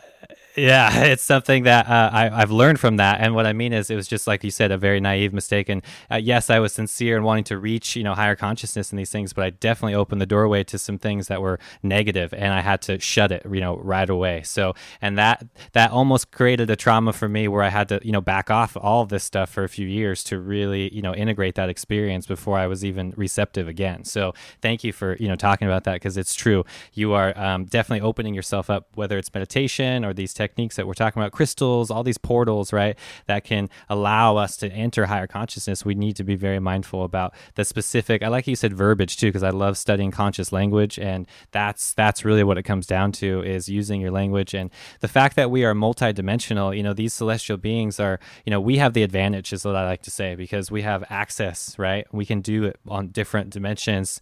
[0.57, 3.21] yeah, it's something that uh, I, have learned from that.
[3.21, 5.69] And what I mean is, it was just like you said, a very naive mistake.
[5.69, 8.99] And uh, yes, I was sincere in wanting to reach, you know, higher consciousness in
[8.99, 12.53] these things, but I definitely opened the doorway to some things that were negative, and
[12.53, 14.43] I had to shut it, you know, right away.
[14.43, 18.13] So, and that that almost created a trauma for me where I had to, you
[18.13, 21.15] know, back off all of this stuff for a few years to really, you know,
[21.15, 24.05] integrate that experience before I was even receptive again.
[24.05, 26.65] So, thank you for, you know, talking about that because it's true.
[26.93, 30.95] You are um, definitely opening yourself up, whether it's meditation or these techniques that we're
[30.95, 35.85] talking about, crystals, all these portals, right, that can allow us to enter higher consciousness,
[35.85, 38.23] we need to be very mindful about the specific.
[38.23, 42.25] I like you said verbiage too, because I love studying conscious language, and that's that's
[42.25, 45.65] really what it comes down to is using your language and the fact that we
[45.65, 46.77] are multidimensional.
[46.77, 49.85] You know, these celestial beings are, you know, we have the advantage, is what I
[49.85, 52.07] like to say, because we have access, right?
[52.13, 54.21] We can do it on different dimensions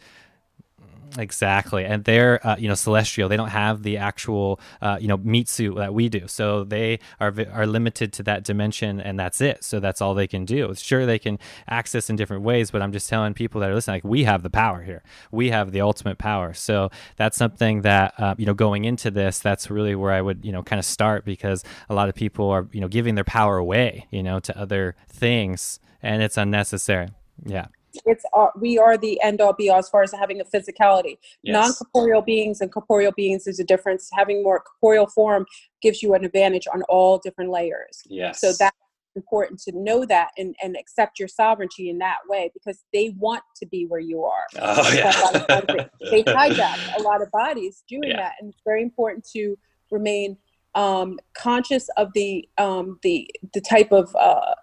[1.19, 3.29] Exactly, and they're uh, you know celestial.
[3.29, 7.01] They don't have the actual uh, you know meat suit that we do, so they
[7.19, 9.65] are are limited to that dimension, and that's it.
[9.65, 10.73] So that's all they can do.
[10.77, 13.97] Sure, they can access in different ways, but I'm just telling people that are listening,
[13.97, 15.03] like we have the power here.
[15.33, 16.55] We have the ultimate power.
[16.55, 20.45] So that's something that uh, you know going into this, that's really where I would
[20.45, 23.25] you know kind of start because a lot of people are you know giving their
[23.25, 27.09] power away, you know, to other things, and it's unnecessary.
[27.45, 27.67] Yeah
[28.07, 31.19] it's uh, we are the end all be all as far as having a physicality.
[31.43, 31.53] Yes.
[31.53, 34.09] Non corporeal beings and corporeal beings is a difference.
[34.13, 35.47] Having more corporeal form
[35.83, 38.03] gives you an advantage on all different layers.
[38.07, 38.41] Yes.
[38.41, 38.77] So that's
[39.17, 43.43] important to know that and, and accept your sovereignty in that way because they want
[43.57, 44.45] to be where you are.
[44.63, 45.61] Oh, yeah.
[46.11, 48.17] they hijack a lot of bodies doing Yeah.
[48.19, 48.33] that.
[48.41, 49.57] And it's very important to
[49.91, 50.37] remain
[50.75, 54.55] um, conscious of the um, the the type of uh,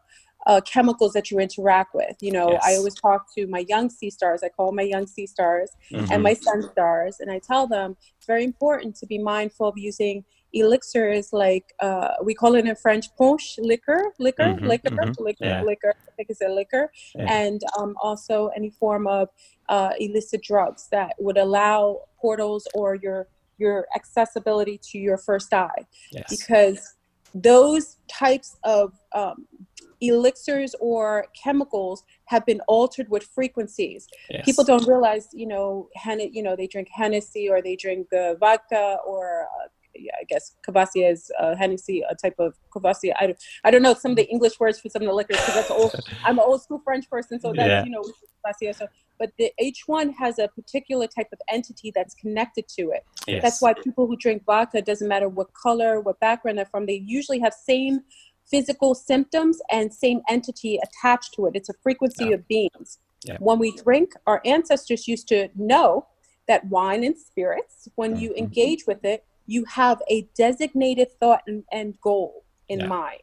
[0.48, 2.16] uh, chemicals that you interact with.
[2.22, 4.42] You know, I always talk to my young sea stars.
[4.44, 6.08] I call my young sea stars Mhm.
[6.12, 9.78] and my sun stars, and I tell them it's very important to be mindful of
[9.78, 15.16] using elixirs like uh, we call it in French punch liquor, liquor, Mhm, liquor, mhm,
[15.20, 15.62] liquor, yeah.
[15.62, 15.94] liquor.
[16.08, 17.34] I think it's a liquor, Yeah.
[17.42, 19.28] and um, also any form of
[19.68, 25.84] uh, illicit drugs that would allow portals or your your accessibility to your first eye
[26.12, 26.30] yes.
[26.30, 26.80] because
[27.34, 29.48] those types of um,
[30.02, 34.08] elixirs or chemicals have been altered with frequencies.
[34.30, 34.46] yes.
[34.46, 38.36] People don't realize, you know, Hen- you know, they drink Hennessy or they drink uh,
[38.36, 39.68] vodka or uh,
[40.00, 43.14] yeah, I guess Courvoisier is uh, Hennessy, a type of Courvoisier.
[43.20, 45.38] I don't, I don't know some of the English words for some of the liquors
[45.38, 45.96] because that's old.
[46.24, 47.84] I'm an old school French person, so that's Yeah.
[47.84, 48.04] you know
[48.44, 48.74] Courvoisier.
[48.74, 53.04] So, but the H1 has a particular type of entity that's connected to it.
[53.26, 53.42] yes.
[53.42, 57.02] That's why people who drink vodka, doesn't matter what color, what background they're from, they
[57.04, 58.02] usually have same
[58.50, 61.52] physical symptoms and same entity attached to it.
[61.56, 62.36] It's a frequency Yeah.
[62.36, 63.00] of beings.
[63.24, 63.38] Yeah.
[63.40, 66.08] When we drink, our ancestors used to know
[66.48, 68.38] that wine and spirits, when you Mhm.
[68.38, 72.88] engage with it, you have a designated thought and, and goal in Yeah.
[72.88, 73.22] mind.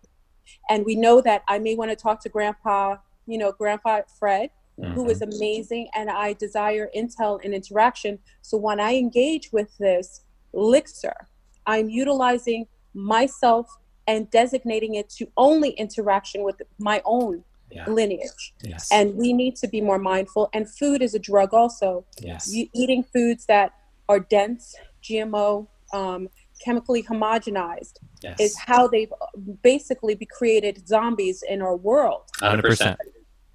[0.68, 4.50] And we know that I may want to talk to Grandpa, you know, Grandpa Fred,
[4.76, 5.10] who Mhm.
[5.10, 8.18] is amazing and I desire intel and interaction.
[8.42, 11.28] So when I engage with this elixir,
[11.66, 13.66] I'm utilizing myself
[14.06, 17.88] and designating it to only interaction with my own Yeah.
[17.90, 18.54] lineage.
[18.62, 18.88] Yes.
[18.92, 20.48] And we need to be more mindful.
[20.52, 22.04] And food is a drug also.
[22.20, 22.52] yes.
[22.54, 23.72] You, eating foods that
[24.08, 26.28] are dense, GMO, um,
[26.64, 28.38] chemically homogenized yes.
[28.40, 29.12] is how they've
[29.62, 32.96] basically be created zombies in our world 100%.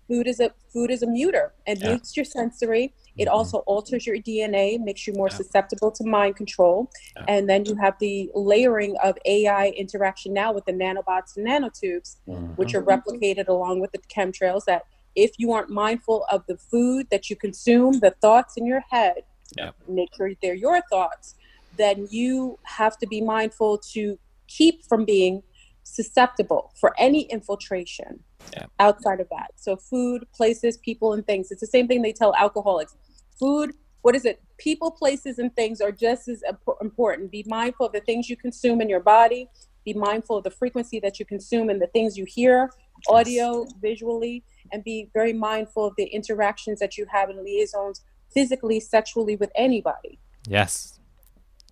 [0.07, 1.89] food is a food is a muter it Yeah.
[1.89, 3.31] mutes your sensory it Mhm.
[3.31, 5.35] also alters your dna makes you more Yeah.
[5.37, 7.25] susceptible to mind control Yeah.
[7.27, 12.17] and then you have the layering of ai interaction now with the nanobots and nanotubes
[12.27, 12.57] Mhm.
[12.57, 14.83] which are replicated along with the chemtrails that
[15.15, 19.23] if you aren't mindful of the food that you consume the thoughts in your head
[19.57, 19.71] Yeah.
[19.87, 21.35] make sure they're your thoughts
[21.77, 25.41] then you have to be mindful to keep from being
[25.89, 28.23] susceptible for any infiltration
[28.53, 28.65] Yeah.
[28.79, 29.51] outside of that.
[29.55, 31.51] So food, places, people, and things.
[31.51, 32.95] It's the same thing they tell alcoholics.
[33.39, 34.41] Food, what is it?
[34.57, 36.43] People, places, and things are just as
[36.81, 37.31] important.
[37.31, 39.49] Be mindful of the things you consume in your body.
[39.85, 42.69] Be mindful of the frequency that you consume and the things you hear,
[43.07, 48.79] audio, visually, and be very mindful of the interactions that you have in liaisons physically,
[48.79, 50.19] sexually with anybody.
[50.47, 50.98] Yes.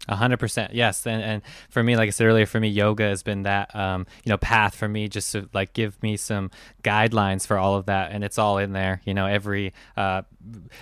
[0.10, 3.24] Hundred percent, yes, and and for me, like I said earlier, for me, yoga has
[3.24, 6.50] been that um, you know path for me, just to like give me some
[6.82, 9.02] guidelines for all of that, and it's all in there.
[9.04, 10.22] You know, every uh,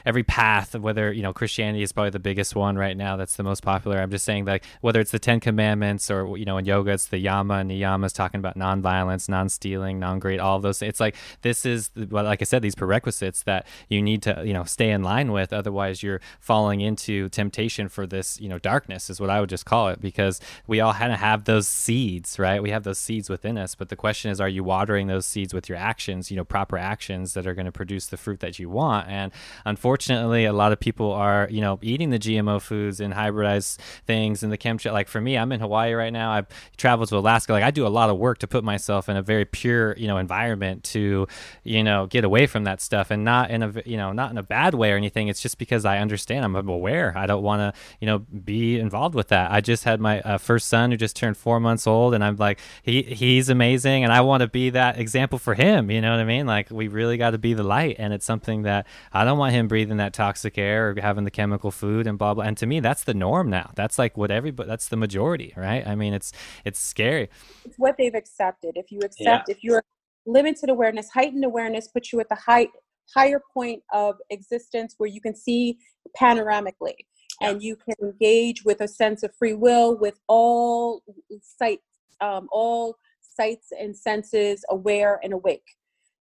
[0.05, 3.41] every path, whether you know Christianity is probably the biggest one right now, that's the
[3.41, 3.99] most popular.
[3.99, 7.07] I'm just saying like whether it's the Ten Commandments or you know in yoga it's
[7.07, 10.83] the Yama and Niyamas talking about nonviolence, non-stealing, non-greed, all those.
[10.83, 14.53] It's like this is well, like I said, these prerequisites that you need to you
[14.53, 19.14] know stay in line with, otherwise you're falling into temptation for this you know darkness
[19.15, 22.37] is what I would just call it because we all kind of have those seeds,
[22.37, 22.61] right?
[22.61, 25.53] We have those seeds within us, but the question is, are you watering those seeds
[25.53, 26.29] with your actions?
[26.29, 29.07] You know, proper actions that are going to produce the fruit that you want.
[29.07, 29.31] And
[29.65, 34.43] unfortunately, a lot of people are you know eating the GMO foods and hybridized things
[34.43, 34.93] and the chemtrail.
[34.93, 36.31] Like for me, I'm in Hawaii right now.
[36.31, 36.47] I've
[36.77, 37.53] traveled to Alaska.
[37.53, 40.07] Like I do a lot of work to put myself in a very pure you
[40.07, 41.27] know environment to
[41.63, 44.37] you know get away from that stuff and not in a you know not in
[44.37, 45.27] a bad way or anything.
[45.27, 46.45] It's just because I understand.
[46.45, 47.13] I'm aware.
[47.17, 49.51] I don't want to you know be involved with that.
[49.51, 52.35] I just had my uh, first son who just turned four months old, and I'm
[52.35, 55.91] like, he he's amazing, and I want to be that example for him.
[55.91, 56.45] You know what I mean?
[56.45, 59.53] Like we really got to be the light, and it's something that I don't want
[59.53, 62.43] him breathing that toxic air or having the chemical food and blah blah.
[62.43, 63.71] And to me, that's the norm now.
[63.75, 64.67] That's like what everybody.
[64.67, 65.85] That's the majority, right?
[65.85, 66.31] I mean, it's
[66.63, 67.29] it's scary.
[67.65, 68.73] It's what they've accepted.
[68.75, 69.83] If you accept, if you're
[70.25, 72.69] limited awareness, heightened awareness puts you at the height
[73.13, 75.77] higher point of existence where you can see
[76.19, 76.95] panoramically
[77.41, 81.03] and you can engage with a sense of free will with all
[81.41, 81.79] sight
[82.21, 85.65] um, all sights and senses aware and awake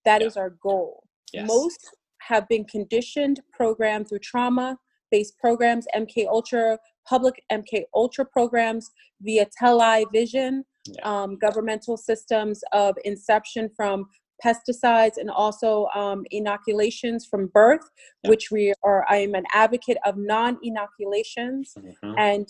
[0.04, 0.42] That is Yeah.
[0.42, 1.46] our goal Yes.
[1.48, 4.78] most have been conditioned programmed through trauma
[5.10, 11.00] based programs mk ultra public mk ultra programs via television Yeah.
[11.22, 14.06] um, governmental systems of inception from
[14.44, 17.88] pesticides and also um, inoculations from birth
[18.22, 18.30] Yeah.
[18.30, 22.14] which we are i am an advocate of non-inoculations Mhm.
[22.18, 22.48] and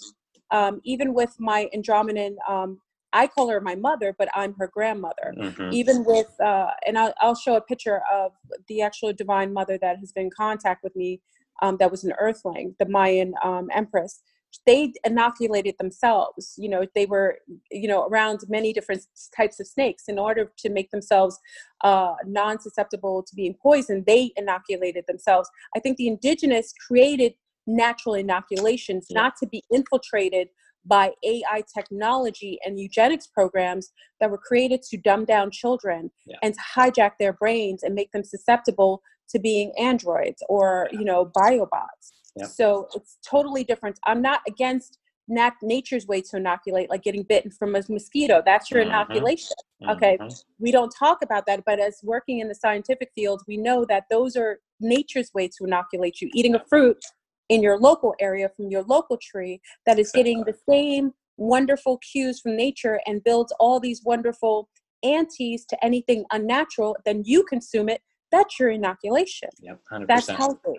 [0.51, 2.81] um, even with my andromedan um,
[3.15, 5.35] I call her my mother, but I'm her grandmother.
[5.39, 5.73] Mm-hmm.
[5.73, 8.33] Even with, uh, and I'll, I'll, show a picture of
[8.67, 11.21] the actual divine mother that has been in contact with me.
[11.63, 14.23] Um, that was an Earthling, the Mayan um, empress.
[14.67, 16.55] They inoculated themselves.
[16.57, 17.39] You know, they were,
[17.71, 19.03] you know, around many different
[19.37, 21.39] types of snakes in order to make themselves
[21.83, 24.07] uh, non-susceptible to being poisoned.
[24.07, 25.49] They inoculated themselves.
[25.77, 27.35] I think the indigenous created
[27.67, 29.23] natural inoculations, yeah.
[29.23, 30.49] not to be infiltrated
[30.87, 33.91] by AI technology and eugenics programs
[34.21, 36.37] that were created to dumb down children yeah.
[36.43, 41.31] and to hijack their brains and make them susceptible to being androids or you know
[41.37, 42.13] biobots.
[42.43, 43.99] So it's totally different.
[44.05, 48.43] I'm not against nat- nature's way to inoculate, like getting bitten from a mosquito.
[48.45, 48.91] That's your mm-hmm.
[48.91, 49.57] inoculation.
[49.89, 50.35] Okay, mm-hmm.
[50.59, 54.05] we don't talk about that, but as working in the scientific field, we know that
[54.11, 56.31] those are nature's way to inoculate you.
[56.35, 57.03] Eating a fruit
[57.49, 62.41] in your local area from your local tree that is getting the same wonderful cues
[62.41, 64.69] from nature and builds all these wonderful
[65.03, 68.01] antes to anything unnatural, then you consume it.
[68.33, 69.51] That's your inoculation.
[69.61, 70.07] Yep, 100%.
[70.09, 70.79] That's healthy.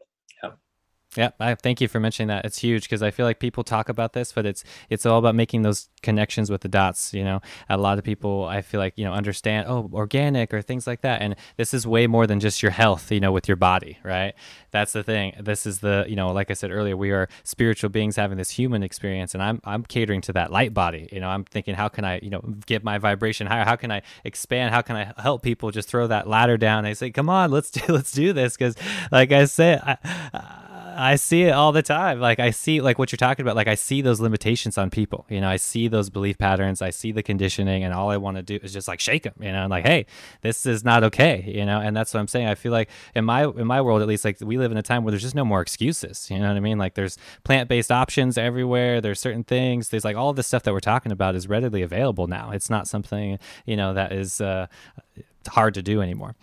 [1.17, 2.45] Yeah, I thank you for mentioning that.
[2.45, 5.33] It's huge because I feel like people talk about this, but it's it's all about
[5.33, 7.13] making those connections with the dots.
[7.13, 10.61] You know, a lot of people I feel like you know understand oh organic or
[10.61, 13.11] things like that, and this is way more than just your health.
[13.11, 14.33] You know, with your body, right?
[14.71, 15.33] That's the thing.
[15.39, 18.51] This is the you know, like I said earlier, we are spiritual beings having this
[18.51, 21.07] human experience, and I'm I'm catering to that light body.
[21.13, 23.63] You know, I'm thinking how can I you know get my vibration higher?
[23.63, 24.73] How can I expand?
[24.73, 26.83] How can I help people just throw that ladder down?
[26.83, 28.75] They say, come on, let's do let's do this because,
[29.11, 29.81] like I said.
[29.81, 29.97] I,
[30.33, 30.64] I
[31.15, 32.19] see it all the time.
[32.19, 33.55] Like I see like what you're talking about.
[33.55, 35.25] Like I see those limitations on people.
[35.29, 36.81] You know, I see those belief patterns.
[36.81, 39.33] I see the conditioning, and all I want to do is just like shake them.
[39.39, 40.05] You know, and like, hey,
[40.41, 41.43] this is not okay.
[41.47, 42.47] You know, and that's what I'm saying.
[42.47, 44.83] I feel like in my in my world at least, like we live in a
[44.83, 46.29] time where there's just no more excuses.
[46.31, 46.77] You know what I mean?
[46.77, 49.01] Like there's plant based options everywhere.
[49.01, 49.89] There's certain things.
[49.89, 52.51] There's like all this stuff that we're talking about is readily available now.
[52.51, 54.67] It's not something you know that is uh,
[55.47, 56.35] hard to do anymore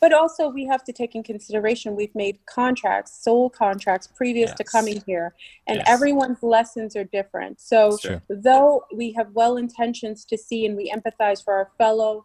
[0.00, 4.56] but also we have to take in consideration we've made contracts soul contracts previous yes.
[4.56, 5.34] to coming here
[5.66, 5.86] and yes.
[5.88, 7.96] everyone's lessons are different so
[8.28, 12.24] though we have well intentions to see and we empathize for our fellow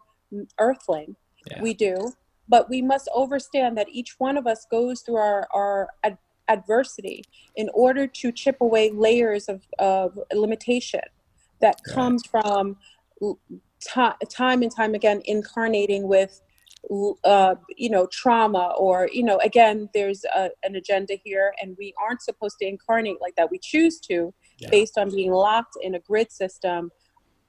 [0.58, 1.14] earthling
[1.50, 1.62] yeah.
[1.62, 2.12] we do
[2.48, 7.24] but we must understand that each one of us goes through our, our ad- adversity
[7.56, 11.00] in order to chip away layers of, of limitation
[11.60, 12.44] that comes right.
[12.44, 12.76] from
[13.80, 16.40] t- time and time again incarnating with
[17.24, 21.92] uh, you know trauma or you know again there's a, an agenda here and we
[22.00, 24.68] aren't supposed to incarnate like that we choose to yeah.
[24.70, 26.90] based on being locked in a grid system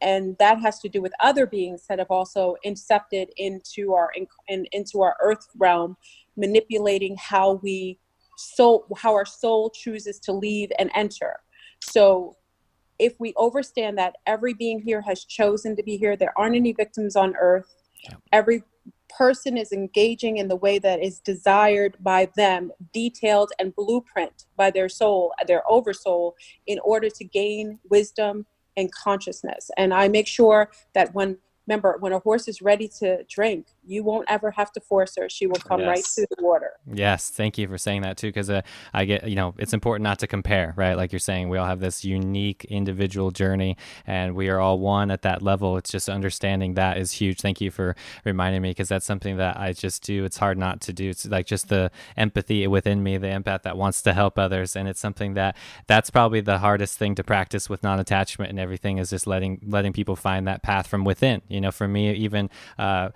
[0.02, 4.28] and that has to do with other beings that have also incepted into our in,
[4.48, 5.96] in, into our earth realm
[6.36, 8.00] manipulating how we
[8.38, 11.40] soul how our soul chooses to leave and enter
[11.82, 12.36] so
[13.00, 16.74] if we understand that every being here has chosen to be here there aren't any
[16.74, 18.16] victims on earth yeah.
[18.32, 18.64] every
[19.10, 24.72] person is engaging in the way that is desired by them, detailed and blueprint by
[24.72, 29.72] their soul, their oversoul, in order to gain wisdom and consciousness.
[29.78, 34.04] And I make sure that when remember when a horse is ready to drink you
[34.04, 35.30] won't ever have to force her.
[35.30, 35.88] She will come yes.
[35.88, 36.72] right to the water.
[36.92, 38.62] Yes thank you for saying that too because uh,
[38.94, 40.96] i get you know it's important not to compare right?
[40.96, 45.12] Like you're saying we all have this unique individual journey and we are all one
[45.12, 45.78] at that level.
[45.78, 47.42] It's just understanding that is huge.
[47.42, 50.26] Thank you for reminding me because that's something that i just do.
[50.26, 51.10] It's hard not to do.
[51.10, 54.76] It's like just the empathy within me the empath that wants to help others.
[54.76, 55.56] And it's something that
[55.88, 59.94] that's probably the hardest thing to practice with non-attachment and everything is just letting letting
[59.94, 61.42] people find that path from within.
[61.48, 63.10] You know, for me, even uh,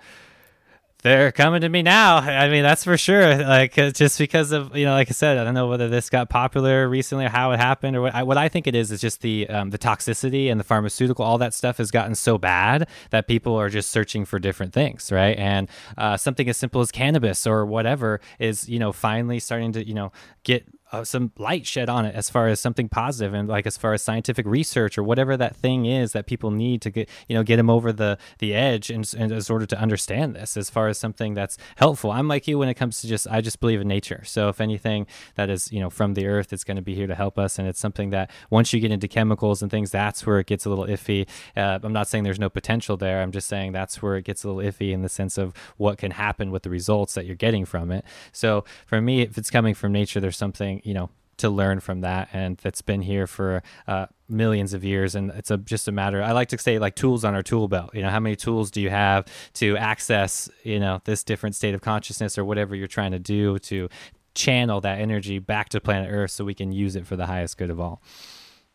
[1.02, 2.16] they're coming to me now.
[2.16, 3.36] I mean, that's for sure.
[3.42, 6.08] Like uh, just because of you know, like I said, I don't know whether this
[6.08, 8.14] got popular recently or how it happened or what.
[8.14, 11.24] I, what I think it is is just the um, the toxicity and the pharmaceutical,
[11.24, 15.10] all that stuff has gotten so bad that people are just searching for different things,
[15.10, 15.36] right?
[15.36, 19.86] And uh, something as simple as cannabis or whatever is you know finally starting to
[19.86, 20.12] you know
[20.44, 23.78] get uh, some light shed on it as far as something positive and like as
[23.78, 27.34] far as scientific research or whatever that thing is that people need to get you
[27.34, 30.88] know get them over the the edge in, in order to understand this as far
[30.88, 32.10] as something that's helpful.
[32.10, 34.22] I'm like you when it comes to just i just believe in nature.
[34.24, 37.06] So if anything that is you know from the earth it's going to be here
[37.06, 40.26] to help us and it's something that once you get into chemicals and things that's
[40.26, 41.26] where it gets a little iffy.
[41.56, 43.22] Uh, i'm not saying there's no potential there.
[43.22, 45.96] I'm just saying that's where it gets a little iffy in the sense of what
[45.96, 48.04] can happen with the results that you're getting from it.
[48.30, 52.02] So for me if it's coming from nature there's something you know to learn from
[52.02, 55.92] that and that's been here for uh, millions of years and it's a, just a
[55.92, 57.90] matter i like to say like tools on our tool belt.
[57.94, 61.74] You know how many tools do you have to access you know this different state
[61.74, 63.88] of consciousness or whatever you're trying to do to
[64.34, 67.58] channel that energy back to planet earth so we can use it for the highest
[67.58, 68.02] good of all?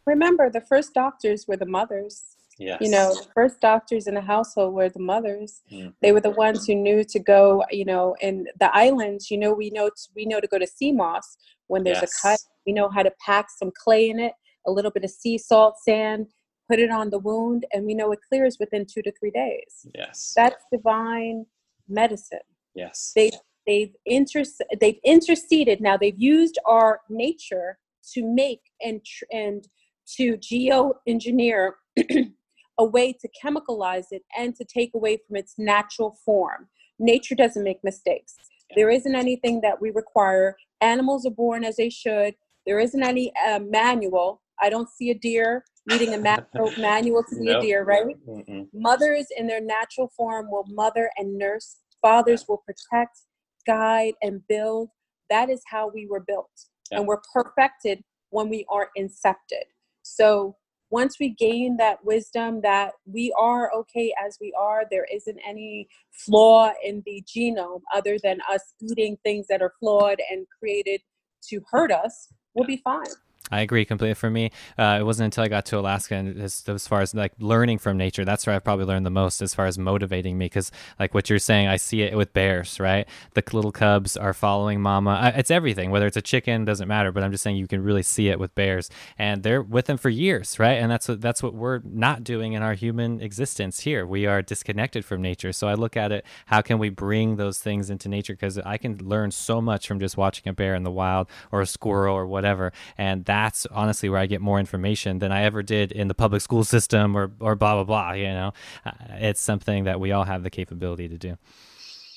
[0.05, 2.79] Remember the first doctors were the mothers Yes.
[2.81, 5.61] You know, the first doctors in the household were the mothers.
[5.71, 5.89] Mm-hmm.
[6.01, 9.53] They were the ones who knew to go, you know, in the islands, you know,
[9.53, 11.37] we know to, we know to go to sea moss
[11.67, 12.19] when there's yes.
[12.23, 12.39] a cut.
[12.65, 14.33] We know how to pack some clay in it,
[14.65, 16.27] a little bit of sea salt, sand,
[16.69, 19.85] put it on the wound, and we know it clears within two to three days.
[19.95, 20.33] Yes.
[20.35, 21.45] That's divine
[21.87, 22.39] medicine.
[22.75, 23.11] Yes.
[23.15, 23.31] They
[23.65, 24.43] they've inter-
[24.79, 25.81] they've interceded.
[25.81, 27.77] Now they've used our nature
[28.13, 29.01] to make and
[29.31, 29.67] and
[30.15, 31.71] to geoengineer
[32.78, 36.67] a way to chemicalize it and to take away from its natural form.
[36.99, 38.36] Nature doesn't make mistakes.
[38.75, 40.55] There isn't anything that we require.
[40.82, 42.36] Animals are born as they should.
[42.65, 44.41] There isn't any uh, manual.
[44.61, 47.63] I don't see a deer needing a ma- manual to be nope.
[47.63, 48.05] a deer, right?
[48.28, 48.67] Mm-mm.
[48.73, 51.78] Mothers in their natural form will mother and nurse.
[52.01, 53.19] Fathers will protect,
[53.65, 54.89] guide, and build.
[55.30, 56.51] That is how we were built.
[56.91, 56.99] Yeah.
[56.99, 59.65] And we're perfected when we are incepted.
[60.03, 60.55] So
[60.89, 65.88] once we gain that wisdom that we are okay as we are, there isn't any
[66.11, 71.01] flaw in the genome other than us eating things that are flawed and created
[71.49, 73.05] to hurt us, we'll be fine.
[73.51, 74.15] I agree completely.
[74.15, 77.13] For me, uh, it wasn't until I got to Alaska and as, as, far as
[77.13, 80.37] like learning from nature, that's where I've probably learned the most as far as motivating
[80.37, 80.45] me.
[80.45, 83.07] Because like what you're saying, I see it with bears, right?
[83.33, 85.33] The little cubs are following mama.
[85.35, 87.11] It's everything, whether it's a chicken, doesn't matter.
[87.11, 89.97] But I'm just saying you can really see it with bears, and they're with them
[89.97, 90.75] for years, right?
[90.75, 94.05] And that's what that's what we're not doing in our human existence here.
[94.05, 95.53] We are disconnected from nature.
[95.53, 98.33] So I look at it, how can we bring those things into nature?
[98.33, 101.61] Because I can learn so much from just watching a bear in the wild or
[101.61, 105.43] a squirrel or whatever, and that that's honestly where I get more information than I
[105.43, 108.11] ever did in the public school system or or blah blah blah.
[108.13, 108.53] You know,
[108.85, 111.38] uh, it's something that we all have the capability to do.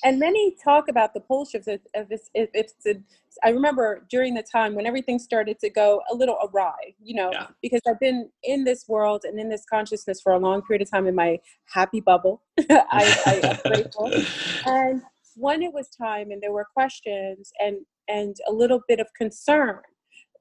[0.02, 1.68] And many talk about the pole shifts.
[1.68, 1.78] If,
[2.10, 2.94] it's, if it's a,
[3.44, 7.30] I remember during the time when everything started to go a little awry, you know,
[7.32, 7.48] yeah.
[7.60, 10.90] because I've been in this world and in this consciousness for a long period of
[10.90, 12.40] time in my happy bubble.
[12.70, 14.10] I, I am grateful.
[14.64, 15.02] And
[15.36, 19.80] when it was time and there were questions and and a little bit of concern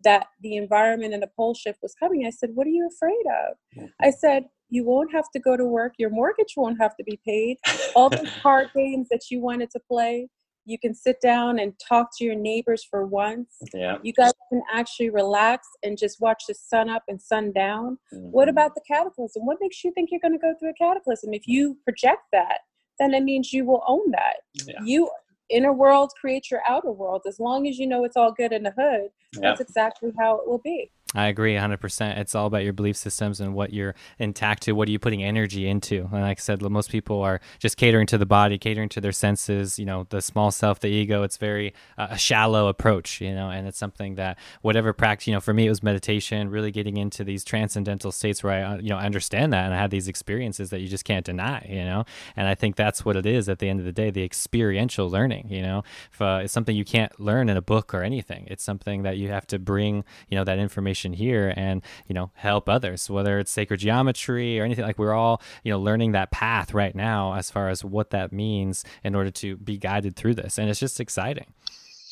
[0.04, 2.26] that the environment and the pole shift was coming.
[2.26, 3.58] I said, What are you afraid of?
[3.78, 3.88] Mm-hmm.
[4.02, 5.94] I said, You won't have to go to work.
[5.98, 7.58] Your mortgage won't have to be paid.
[7.96, 10.30] All those card games that you wanted to play,
[10.66, 13.58] you can sit down and talk to your neighbors for once.
[13.74, 13.98] Yeah.
[14.04, 17.98] You guys can actually relax and just watch the sun up and sun down.
[18.14, 18.32] Mm-hmm.
[18.32, 19.46] What about the cataclysm?
[19.46, 21.34] What makes you think you're going to go through a cataclysm?
[21.34, 22.60] If you project that,
[23.00, 24.38] then it means you will own that.
[24.54, 24.80] Yeah.
[24.84, 25.10] You
[25.50, 27.24] inner world creates your outer world.
[27.28, 29.42] As long as you know it's all good in the hood, yep.
[29.42, 30.92] that's exactly how it will be.
[31.16, 32.18] I agree 100%.
[32.20, 34.74] It's all about your belief systems and what you're intact to.
[34.74, 36.08] What are you putting energy into?
[36.12, 39.12] And like I said, most people are just catering to the body, catering to their
[39.12, 41.24] senses, you know, the small self, the ego.
[41.24, 45.34] It's very uh, a shallow approach, you know, and it's something that whatever practice, you
[45.34, 48.78] know, for me, it was meditation, really getting into these transcendental states where I, uh,
[48.78, 51.86] you know, understand that and I had these experiences that you just can't deny, you
[51.86, 54.24] know, and I think that's what it is at the end of the day, the
[54.24, 58.04] experiential learning, you know, if, uh, it's something you can't learn in a book or
[58.04, 58.48] anything.
[58.50, 62.32] It's something that you have to bring, you know, that information here and you know
[62.36, 64.86] help others whether it's sacred geometry or anything.
[64.86, 68.32] Like we're all you know learning that path right now as far as what that
[68.32, 70.58] means in order to be guided through this.
[70.58, 71.54] And it's just exciting.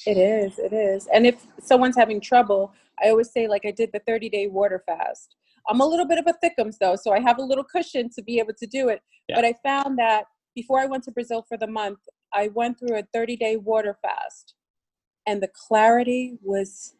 [0.06, 1.08] It is it is.
[1.14, 2.74] And if someone's having trouble
[3.04, 5.36] i always say like i did the 30 day water fast.
[5.70, 8.22] I'm a little bit of a thickums though so i have a little cushion to
[8.22, 9.02] be able to do it.
[9.28, 9.36] Yeah.
[9.36, 10.26] but i found that
[10.56, 12.00] before i went to brazil for the month
[12.34, 14.56] i went through a 30 day water fast
[15.28, 16.96] and the clarity was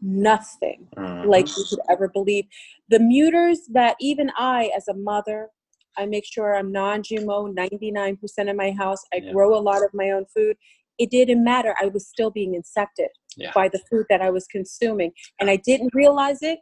[0.00, 1.28] nothing mm-hmm.
[1.28, 2.44] like you could ever believe.
[2.88, 5.48] The muters that even I, as a mother,
[5.98, 9.02] I make sure I'm non GMO 99% of my house.
[9.12, 9.32] I yeah.
[9.32, 10.56] grow a lot of my own food.
[10.98, 11.74] It didn't matter.
[11.80, 13.52] I was still being infected yeah.
[13.54, 15.12] by the food that I was consuming.
[15.40, 16.60] And I didn't realize it.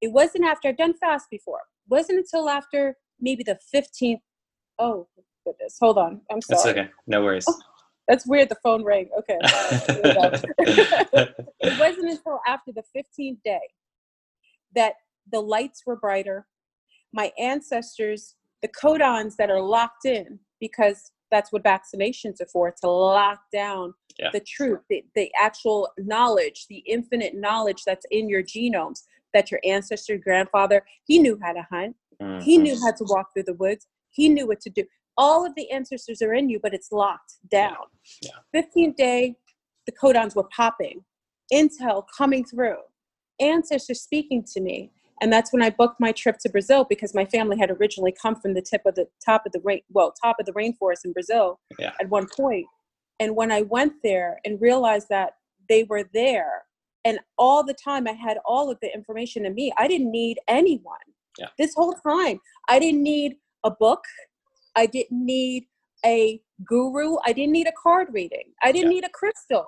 [0.00, 1.60] It wasn't after I'd done fast before.
[1.86, 4.20] It wasn't until after maybe the 15th.
[4.78, 5.08] Oh,
[5.44, 5.76] goodness.
[5.80, 6.20] Hold on.
[6.30, 6.56] I'm sorry.
[6.56, 6.88] That's okay.
[7.06, 7.44] No worries.
[7.48, 7.58] Oh,
[8.08, 8.48] that's weird.
[8.48, 9.08] The phone rang.
[9.18, 9.38] Okay.
[11.60, 13.60] it wasn't until after the 15th day
[14.74, 14.94] that
[15.30, 16.46] the lights were brighter.
[17.12, 22.88] My ancestors, the codons that are locked in, because that's what vaccinations are for to
[22.88, 24.30] lock down yeah.
[24.32, 29.60] the truth, the, the actual knowledge, the infinite knowledge that's in your genomes that your
[29.64, 31.96] ancestor, grandfather, he knew how to hunt.
[32.22, 32.44] Mm-hmm.
[32.44, 33.86] He knew how to walk through the woods.
[34.10, 34.84] He knew what to do
[35.16, 37.76] all of the ancestors are in you, but it's locked down.
[38.22, 38.30] Yeah.
[38.54, 38.62] Yeah.
[38.62, 39.36] 15th day,
[39.86, 41.04] the codons were popping,
[41.52, 42.78] intel coming through,
[43.40, 44.90] ancestors speaking to me.
[45.20, 48.34] And that's when I booked my trip to Brazil because my family had originally come
[48.34, 51.12] from the tip of the top of the rain, well, top of the rainforest in
[51.12, 51.92] Brazil yeah.
[52.00, 52.66] at one point.
[53.20, 55.34] And when I went there and realized that
[55.68, 56.64] they were there,
[57.04, 60.38] and all the time I had all of the information in me, I didn't need
[60.48, 60.96] anyone.
[61.58, 64.04] This whole time, I didn't need a book.
[64.76, 65.66] I didn't need
[66.04, 67.16] a guru.
[67.24, 68.52] I didn't need a card reading.
[68.62, 68.96] I didn't yeah.
[68.96, 69.66] need a crystal.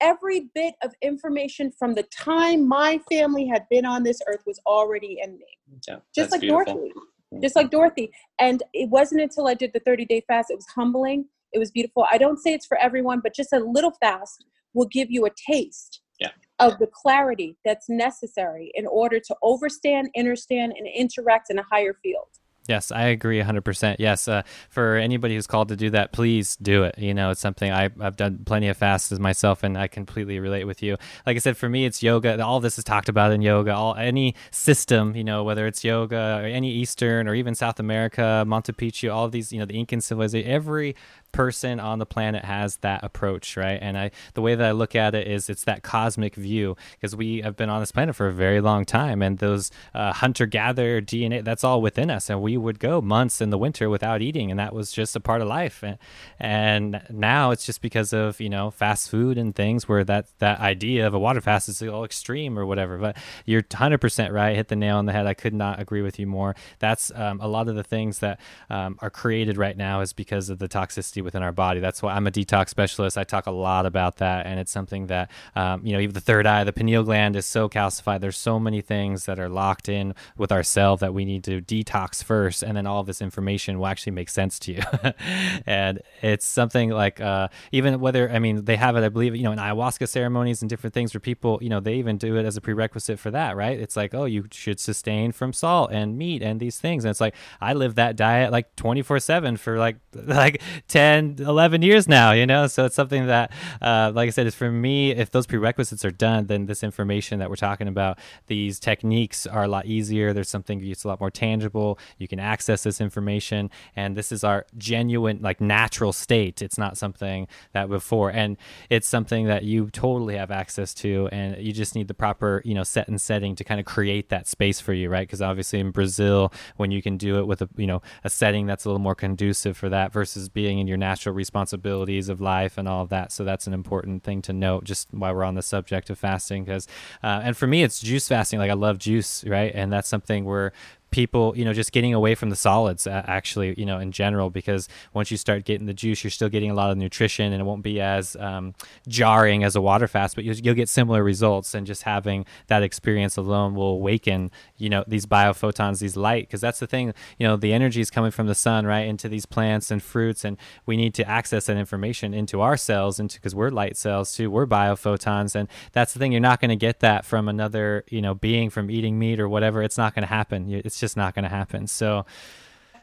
[0.00, 4.60] Every bit of information from the time my family had been on this earth was
[4.66, 5.80] already in me.
[5.88, 6.74] Yeah, just like beautiful.
[6.74, 6.92] Dorothy.
[7.34, 7.42] Mm-hmm.
[7.42, 8.10] Just like Dorothy.
[8.38, 11.26] And it wasn't until I did the 30 day fast, it was humbling.
[11.52, 12.06] It was beautiful.
[12.10, 15.30] I don't say it's for everyone, but just a little fast will give you a
[15.50, 16.30] taste yeah.
[16.58, 21.94] of the clarity that's necessary in order to overstand, understand, and interact in a higher
[22.02, 22.28] field.
[22.68, 23.96] Yes, I agree 100%.
[23.98, 26.98] Yes, uh, for anybody who's called to do that, please do it.
[26.98, 30.64] You know, it's something I, have done plenty of fasts myself, and I completely relate
[30.64, 30.96] with you.
[31.26, 32.42] Like I said, for me, it's yoga.
[32.42, 33.74] All this is talked about in yoga.
[33.74, 38.44] All any system, you know, whether it's yoga or any Eastern or even South America,
[38.46, 40.96] Monte Picchu, all these, you know, the Incan civilization, every
[41.36, 43.78] person on the planet has that approach, right?
[43.80, 47.14] And I, the way that I look at it is, it's that cosmic view because
[47.14, 51.02] we have been on this planet for a very long time, and those uh, hunter-gatherer
[51.02, 54.50] DNA, that's all within us, and we would go months in the winter without eating,
[54.50, 55.82] and that was just a part of life.
[55.82, 55.98] And,
[56.40, 60.60] and now it's just because of you know fast food and things where that that
[60.60, 62.96] idea of a water fast is all extreme or whatever.
[62.96, 65.26] But you're 100% right, hit the nail on the head.
[65.26, 66.56] I could not agree with you more.
[66.78, 70.48] That's um, a lot of the things that um, are created right now is because
[70.48, 71.80] of the toxicity within our body.
[71.80, 73.18] That's why I'm a detox specialist.
[73.18, 76.20] I talk a lot about that, and it's something that um, you know, even the
[76.20, 78.20] third eye, the pineal gland is so calcified.
[78.20, 82.24] There's so many things that are locked in with ourself that we need to detox
[82.24, 84.82] first, and then all this information will actually make sense to you.
[85.66, 89.42] and it's something like uh, even whether I mean they have it, I believe, you
[89.42, 92.46] know, in ayahuasca ceremonies and different things where people, you know, they even do it
[92.46, 93.78] as a prerequisite for that, right?
[93.78, 97.20] It's like, oh, you should sustain from salt and meat and these things, and it's
[97.20, 102.06] like I live that diet like 24 seven for like like 10 10, 11 years
[102.08, 102.66] now, you know?
[102.66, 106.10] So it's something that, uh, like I said, is for me, if those prerequisites are
[106.10, 110.32] done, then this information that we're talking about, these techniques are a lot easier.
[110.32, 111.98] There's something it's a lot more tangible.
[112.18, 113.70] You can access this information.
[113.94, 116.60] And this is our genuine, like natural state.
[116.60, 118.30] It's not something that before.
[118.30, 118.56] And
[118.90, 121.28] it's something that you totally have access to.
[121.32, 124.28] And you just need the proper, you know, set and setting to kind of create
[124.28, 125.26] that space for you, right?
[125.26, 128.66] Because obviously in Brazil, when you can do it with a, you know, a setting
[128.66, 132.76] that's a little more conducive for that versus being in your natural responsibilities of life
[132.78, 133.30] and all of that.
[133.30, 136.64] So that's an important thing to note just while we're on the subject of fasting.
[136.64, 136.88] Because,
[137.22, 138.58] uh, and for me, it's juice fasting.
[138.58, 139.72] Like I love juice, right?
[139.74, 140.72] And that's something where
[141.16, 144.50] people, you know, just getting away from the solids uh, actually, you know, in general,
[144.50, 147.62] because once you start getting the juice, you're still getting a lot of nutrition and
[147.62, 148.74] it won't be as um,
[149.08, 151.74] jarring as a water fast, but you'll, you'll, get similar results.
[151.74, 156.60] And just having that experience alone will awaken, you know, these biophotons, these light, because
[156.60, 159.46] that's the thing, you know, the energy is coming from the sun, right, into these
[159.46, 160.44] plants and fruits.
[160.44, 164.34] And we need to access that information into our cells, into because we're light cells
[164.36, 165.54] too, we're biophotons.
[165.54, 168.68] And that's the thing, you're not going to get that from another, you know, being
[168.68, 169.82] from eating meat or whatever.
[169.82, 170.70] It's not going to happen.
[170.70, 171.86] It's just just not going to happen.
[171.86, 172.26] So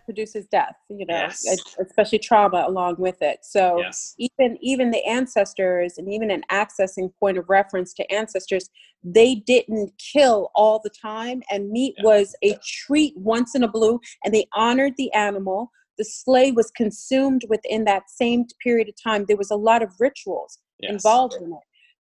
[0.05, 1.45] produces death you know yes.
[1.79, 4.15] especially trauma along with it so yes.
[4.17, 8.69] even even the ancestors and even an accessing point of reference to ancestors
[9.01, 12.03] they didn't kill all the time and meat yeah.
[12.03, 16.69] was a treat once in a blue and they honored the animal the slay was
[16.71, 20.91] consumed within that same period of time there was a lot of rituals yes.
[20.91, 21.63] involved in it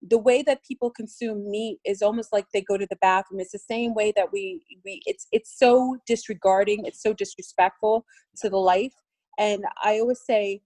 [0.08, 3.40] the way that people consume meat is almost like they go to the bathroom.
[3.40, 8.04] It's the same way that we we it's it's so disregarding it's so disrespectful
[8.36, 8.94] to the life.
[9.38, 10.60] And i always say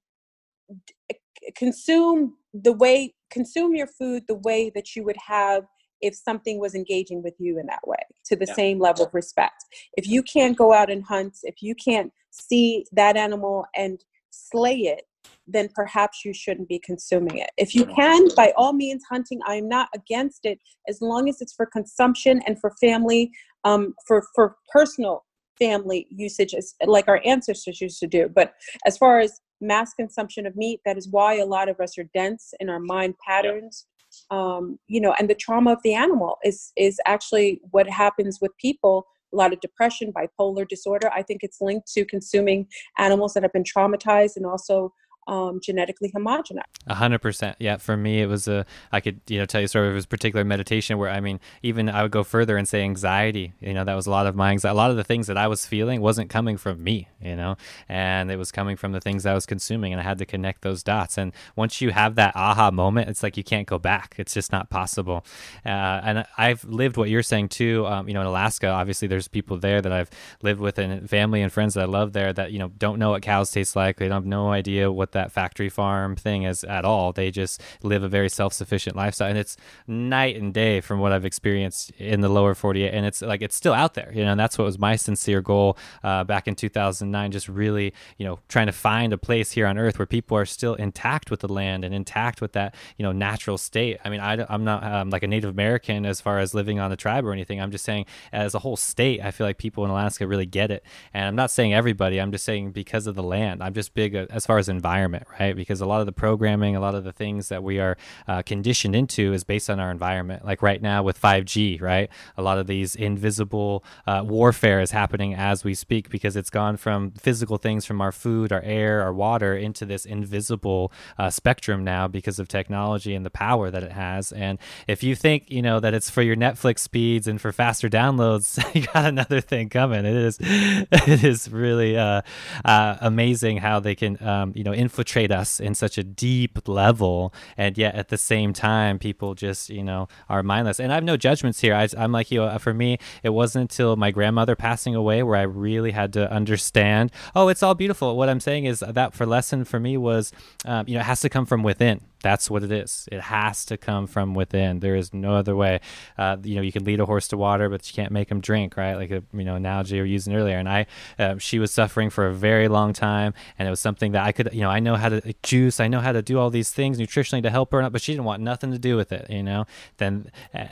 [1.55, 5.64] consume the way consume your food the way that you would have
[6.01, 8.55] if something was engaging with you in that way to the yeah.
[8.55, 9.64] same level of respect.
[9.97, 14.76] If you can't go out and hunt if you can't see that animal and slay
[14.76, 15.03] it
[15.47, 17.51] then perhaps you shouldn't be consuming it.
[17.57, 20.59] If you can, by all means, hunting, I'm not against it
[20.89, 23.31] as long as it's for consumption and for family,
[23.64, 25.24] um, for, for personal
[25.59, 28.29] family usage, as, like our ancestors used to do.
[28.29, 28.55] But
[28.85, 32.09] as far as mass consumption of meat, that is why a lot of us are
[32.14, 33.87] dense in our mind patterns.
[34.31, 38.57] Um, you know, and the trauma of the animal is is actually what happens with
[38.57, 41.11] people a lot of depression, bipolar disorder.
[41.12, 42.66] I think it's linked to consuming
[42.99, 44.93] animals that have been traumatized and also
[45.27, 46.62] um, genetically homogenized.
[46.87, 47.57] A hundred percent.
[47.59, 47.77] Yeah.
[47.79, 50.45] For me, it was a, I could, you know, tell you sort of this particular
[50.45, 53.95] meditation where, I mean, even I would go further and say anxiety, you know, that
[53.95, 54.72] was a lot of my anxiety.
[54.72, 57.57] A lot of the things that I was feeling wasn't coming from me, you know,
[57.89, 60.62] and it was coming from the things I was consuming and I had to connect
[60.62, 61.18] those dots.
[61.18, 64.14] And once you have that aha moment, it's like you can't go back.
[64.18, 65.24] It's just not possible.
[65.64, 69.29] Uh, and I've lived what you're saying too, um, you know, in Alaska, obviously there's
[69.29, 70.11] people there that I've
[70.43, 73.11] lived with and family and friends that I love there that, you know, don't know
[73.11, 73.97] what cows taste like.
[73.97, 77.12] They don't have no idea what that factory farm thing as at all.
[77.12, 79.57] They just live a very self sufficient lifestyle, and it's
[79.87, 82.93] night and day from what I've experienced in the lower 48.
[82.93, 84.31] And it's like it's still out there, you know.
[84.31, 87.33] And that's what was my sincere goal uh, back in 2009.
[87.33, 90.47] Just really, you know, trying to find a place here on Earth where people are
[90.47, 93.99] still intact with the land and intact with that, you know, natural state.
[94.05, 96.91] I mean, I, am not um, like a Native American as far as living on
[96.91, 97.61] the tribe or anything.
[97.61, 100.71] I'm just saying, as a whole state, I feel like people in Alaska really get
[100.71, 100.85] it.
[101.12, 102.21] And I'm not saying everybody.
[102.21, 103.62] I'm just saying because of the land.
[103.62, 105.55] I'm just big uh, as far as environment, right?
[105.55, 107.97] Because a lot of the programming, a lot of the things that we are
[108.27, 110.45] uh, conditioned into is based on our environment.
[110.45, 112.11] Like right now with 5G, right?
[112.37, 116.77] A lot of these invisible uh, warfare is happening as we speak because it's gone
[116.77, 121.85] from physical things from our food, our air, our water into this invisible uh, spectrum
[121.85, 124.33] now because of technology and the power that it has.
[124.33, 127.89] And if you think, you know, that it's for your Netflix speeds and for faster
[127.89, 130.05] downloads, you got another thing coming.
[130.05, 132.23] It is, it is really uh,
[132.65, 137.35] uh, amazing how they can, um, you know, infiltrate us in such a deep level,
[137.59, 140.81] and yet at the same time, people just, you know, are mindless.
[140.81, 141.75] And I have no judgments here.
[141.75, 142.41] I, am like you.
[142.41, 146.33] Know, for me, it wasn't until my grandmother passing away where I really had to
[146.33, 147.11] understand.
[147.35, 148.17] Oh, it's all beautiful.
[148.17, 150.33] What I'm saying is that for lesson for me was,
[150.65, 152.01] um, you know, it has to come from within.
[152.23, 153.09] That's what it is.
[153.12, 154.81] It has to come from within.
[154.81, 155.81] There is no other way.
[156.17, 158.41] Uh, you know, you can lead a horse to water, but you can't make him
[158.41, 158.95] drink, right?
[158.95, 160.59] Like a you know analogy we were using earlier.
[160.59, 160.87] And I,
[161.19, 164.33] uh, she was suffering for a very long time, and it was something that I
[164.33, 166.71] could, you know, I know how to juice, I know how to do all these
[166.71, 169.29] things nutritionally to help her, but she didn't want nothing to do with it.
[169.31, 169.67] You know,
[169.99, 170.31] then.
[170.55, 170.67] Uh,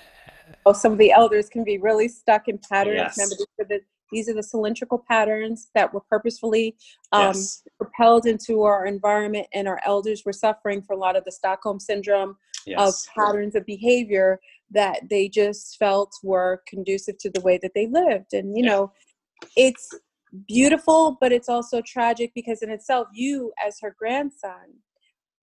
[0.67, 3.15] oh, some of the elders can be really stuck in patterns.
[3.17, 3.19] Yes.
[3.59, 6.77] Remember, these are the cylindrical patterns that were purposefully
[7.13, 7.63] um, yes.
[7.79, 11.81] propelled into our environment, and our elders were suffering from a lot of the Stockholm
[11.81, 12.37] syndrome
[12.67, 12.79] yes.
[12.81, 14.39] of patterns of behavior
[14.71, 18.33] that they just felt were conducive to the way that they lived.
[18.33, 18.71] And, you yeah.
[18.71, 18.93] know,
[19.57, 19.89] it's
[20.49, 24.79] beautiful, but it's also tragic because, in itself, you, as her grandson,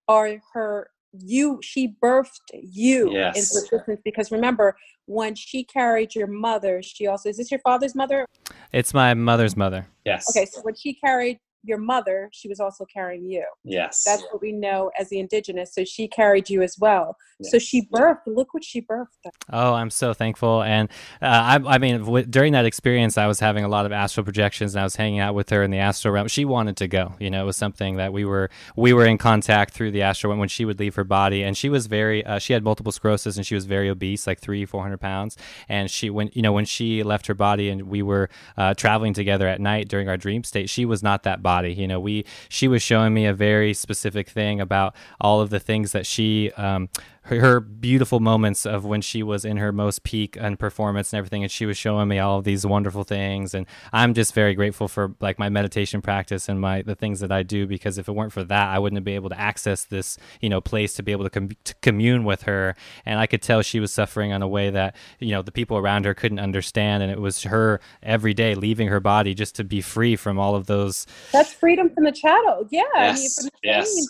[0.08, 3.36] are her you she birthed you yes.
[3.36, 7.96] into existence because remember when she carried your mother she also is this your father's
[7.96, 8.26] mother?
[8.72, 9.88] It's my mother's mother.
[10.06, 10.26] Yes.
[10.30, 13.46] Okay so when she carried your mother, she was also carrying you.
[13.64, 14.04] Yes.
[14.04, 15.74] That's what we know as the indigenous.
[15.74, 17.16] So she carried you as well.
[17.40, 17.52] Yes.
[17.52, 18.22] So she birthed.
[18.26, 19.08] Look what she birthed.
[19.52, 20.64] Oh, I'm so thankful.
[20.64, 20.90] And
[21.22, 24.24] uh, I, I mean, w- during that experience, I was having a lot of astral
[24.24, 26.28] projections, and I was hanging out with her in the astral realm.
[26.28, 27.14] She wanted to go.
[27.20, 30.32] You know, it was something that we were we were in contact through the astral
[30.32, 32.26] realm when she would leave her body, and she was very.
[32.26, 35.38] Uh, she had multiple sclerosis, and she was very obese, like three, four hundred pounds.
[35.70, 39.14] And she, when you know, when she left her body, and we were uh, traveling
[39.14, 41.51] together at night during our dream state, she was not that body.
[41.60, 45.60] You know, we she was showing me a very specific thing about all of the
[45.60, 46.90] things that she um,
[47.24, 51.18] her, her, beautiful moments of when she was in her most peak and performance and
[51.18, 53.54] everything and she was showing me all of these wonderful things.
[53.54, 57.32] And i'm just very grateful for like my meditation practice and my the things that
[57.32, 60.18] i do because if it weren't for that i wouldn't be able to access this
[60.42, 62.76] you know place to be able to, com- to commune with her.
[63.06, 65.78] And i could tell she was suffering in a way that you know the people
[65.78, 67.04] around her couldn't understand.
[67.04, 70.56] And it was her every day leaving her body just to be free from all
[70.56, 73.18] of those that's freedom from the shadow yeah yes.
[73.18, 74.08] I mean, from the yes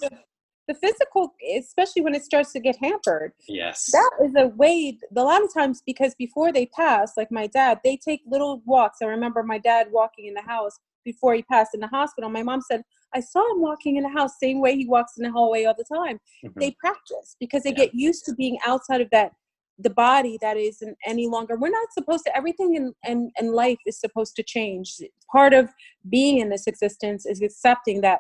[0.72, 3.34] the physical especially when it starts to get hampered.
[3.48, 3.90] Yes.
[3.92, 7.80] That is a way a lot of times because before they pass like my dad
[7.84, 9.00] they take little walks.
[9.02, 12.30] I remember my dad walking in the house before he passed in the hospital.
[12.30, 15.24] My mom said i saw him walking in the house same way he walks in
[15.24, 16.20] the hallway all the time.
[16.46, 16.60] Mm-hmm.
[16.60, 17.86] they practice because they yeah.
[17.86, 19.32] get used to being outside of that
[19.80, 21.58] the body that isn't any longer.
[21.58, 24.98] We're not supposed to everything in, in, in life is supposed to change.
[25.32, 25.70] Part of
[26.10, 28.20] being in this existence is accepting that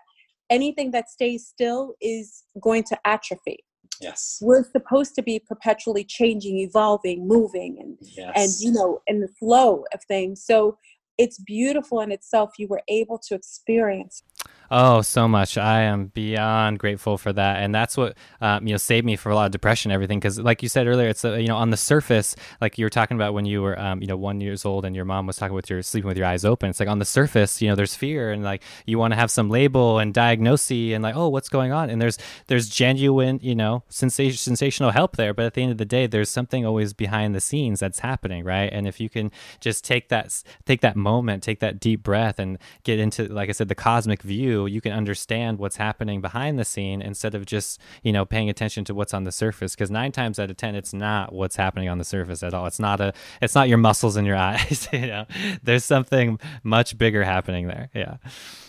[0.51, 3.63] anything that stays still is going to atrophy.
[3.99, 4.39] Yes.
[4.41, 8.31] We're supposed to be perpetually changing, evolving, moving and yes.
[8.35, 10.43] and you know, in the flow of things.
[10.43, 10.77] So
[11.17, 14.23] it's beautiful in itself you were able to experience
[14.73, 15.57] Oh, so much.
[15.57, 17.57] I am beyond grateful for that.
[17.61, 20.17] And that's what, um, you know, saved me for a lot of depression everything.
[20.17, 22.89] Because, like you said earlier, it's, uh, you know, on the surface, like you were
[22.89, 25.35] talking about when you were, um, you know, one years old and your mom was
[25.35, 26.69] talking with your sleeping with your eyes open.
[26.69, 29.29] It's like on the surface, you know, there's fear and like you want to have
[29.29, 31.89] some label and diagnosis and like, oh, what's going on?
[31.89, 32.17] And there's,
[32.47, 35.33] there's genuine, you know, sensation, sensational help there.
[35.33, 38.45] But at the end of the day, there's something always behind the scenes that's happening,
[38.45, 38.71] right?
[38.71, 42.57] And if you can just take that, take that moment, take that deep breath and
[42.83, 46.57] get into, like I said, the cosmic view you you can understand what's happening behind
[46.57, 49.75] the scene instead of just you know paying attention to what's on the surface.
[49.75, 52.65] Because nine times out of ten it's not what's happening on the surface at all.
[52.65, 55.25] It's not a it's not your muscles in your eyes you know?
[55.63, 58.17] There's something much bigger happening there yeah.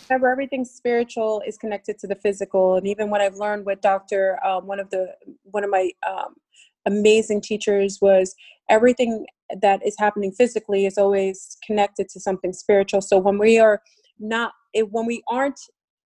[0.09, 4.45] Remember, everything spiritual is connected to the physical and even what i've learned with dr
[4.45, 6.35] um, one of the one of my um,
[6.85, 8.35] amazing teachers was
[8.69, 9.25] everything
[9.61, 13.01] that is happening physically is always connected to something spiritual.
[13.01, 13.81] So when we are
[14.19, 14.53] not
[14.89, 15.59] when we aren't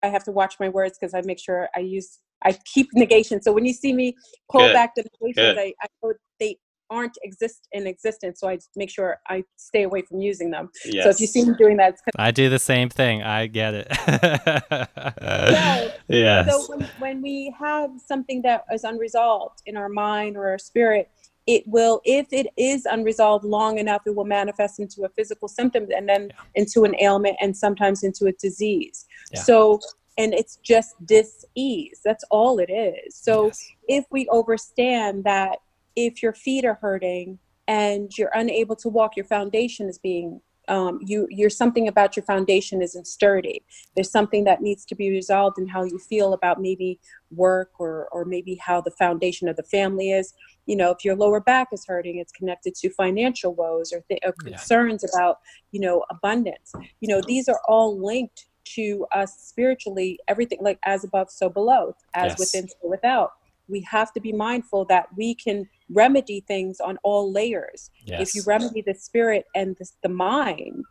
[0.03, 3.39] I have to watch my words because I make sure I use I keep negation.
[3.41, 4.15] So when you see me
[4.51, 4.73] pull Good.
[4.73, 6.57] back the negations, I, I know they
[6.89, 8.39] aren't exist in existence.
[8.39, 10.69] So I make sure I stay away from using them.
[10.83, 11.03] Yes.
[11.03, 13.21] So if you see me doing that, it's 'cause- I do the same thing.
[13.21, 13.87] I get it.
[13.95, 16.49] So- yes.
[16.49, 21.09] so when, when we have something that is unresolved in our mind or our spirit,
[21.47, 25.87] it will, if it is unresolved long enough, it will manifest into a physical symptom
[25.95, 29.05] and then into an ailment and sometimes into a disease.
[29.31, 29.41] Yeah.
[29.41, 29.79] So,
[30.17, 32.01] and it's just dis-ease.
[32.03, 33.15] That's all it is.
[33.15, 33.67] So Yes.
[33.87, 35.59] if we understand that
[35.95, 40.99] if your feet are hurting and you're unable to walk, your foundation is being um,
[41.01, 43.63] you you're something about your foundation isn't sturdy.
[43.95, 46.99] There's something that needs to be resolved in how you feel about maybe
[47.31, 50.33] work or or maybe how the foundation of the family is.
[50.67, 54.21] You know, if your lower back is hurting, it's connected to financial woes or, th-
[54.23, 54.49] or Yeah.
[54.49, 55.37] concerns about
[55.71, 56.73] you know abundance.
[56.99, 58.45] You know, these are all linked
[58.75, 60.19] to us spiritually.
[60.27, 62.39] Everything like as above, so below, as Yes.
[62.39, 63.31] within, so without.
[63.67, 68.21] We have to be mindful that we can remedy things on all layers yes.
[68.21, 70.85] if you remedy the spirit and the, the mind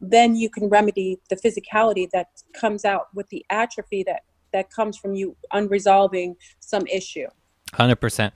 [0.00, 4.98] then you can remedy the physicality that comes out with the atrophy that that comes
[4.98, 7.28] from you unresolving some issue
[7.74, 8.34] Hundred percent.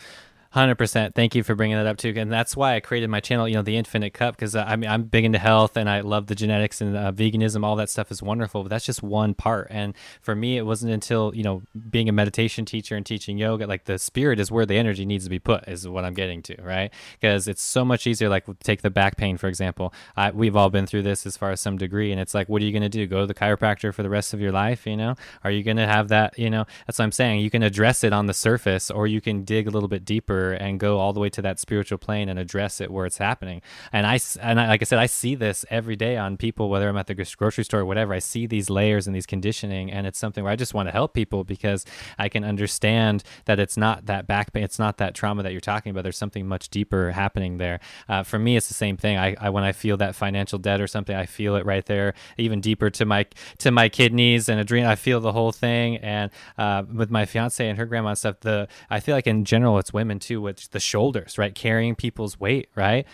[0.57, 1.14] Hundred percent.
[1.14, 3.46] Thank you for bringing that up too, and that's why I created my channel.
[3.46, 6.00] You know, the Infinite Cup, because uh, I mean, I'm big into health and I
[6.00, 7.62] love the genetics and uh, veganism.
[7.62, 9.66] All that stuff is wonderful, but that's just one part.
[9.68, 9.92] And
[10.22, 13.84] for me, it wasn't until you know being a meditation teacher and teaching yoga, like
[13.84, 16.57] the spirit is where the energy needs to be put, is what I'm getting to,
[16.62, 16.90] right?
[17.20, 18.30] Because it's so much easier.
[18.30, 19.92] Like take the back pain for example.
[20.16, 22.62] I, we've all been through this as far as some degree, and it's like, what
[22.62, 23.07] are you going to do?
[23.07, 24.86] Go to the chiropractor for the rest of your life?
[24.86, 26.38] You know, are you going to have that?
[26.38, 27.40] You know, that's what I'm saying.
[27.40, 30.45] You can address it on the surface, or you can dig a little bit deeper
[30.53, 33.62] and go all the way to that spiritual plane and address it where it's happening.
[33.92, 36.88] And I, and I, like I said, I see this every day on people, whether
[36.88, 38.14] I'm at the grocery store or whatever.
[38.14, 40.92] I see these layers and these conditioning, and it's something where I just want to
[40.92, 41.84] help people because
[42.18, 45.61] I can understand that it's not that back pain, it's not that trauma that you're
[45.61, 46.03] talking about.
[46.03, 47.80] There's something much deeper happening there.
[48.09, 49.16] Uh, for me, it's the same thing.
[49.16, 52.14] I, I when I feel that financial debt or something, I feel it right there,
[52.36, 53.26] even deeper to my
[53.59, 54.90] to my kidneys and adrenal.
[54.90, 55.97] I feel the whole thing.
[55.99, 59.44] And uh, with my fiance and her grandma and stuff, the I feel like in
[59.44, 63.06] general it's women too, with the shoulders, right, carrying people's weight, right.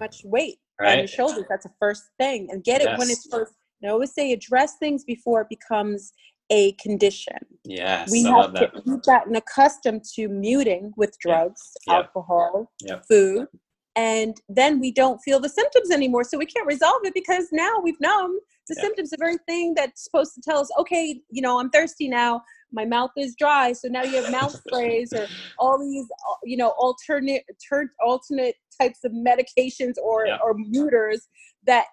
[0.00, 0.98] much weight on Right.
[1.00, 4.12] your shoulders that's the first thing and get it when it's first and i always
[4.12, 6.12] say address things before it becomes
[6.50, 8.10] a condition Yes.
[8.10, 8.84] we I have love to, that.
[8.86, 11.94] we've gotten accustomed to muting with drugs Yeah.
[11.98, 13.00] alcohol Yeah.
[13.08, 13.46] food
[13.94, 17.78] and then we don't feel the symptoms anymore so we can't resolve it because now
[17.80, 18.82] we've numbed the Yeah.
[18.82, 22.42] symptoms the very thing that's supposed to tell us okay you know i'm thirsty now
[22.74, 25.26] my mouth is dry so now you have mouth sprays or
[25.58, 26.06] all these
[26.44, 30.38] you know alternate tur- alternate types of medications or Yeah.
[30.44, 31.28] or muters
[31.66, 31.86] that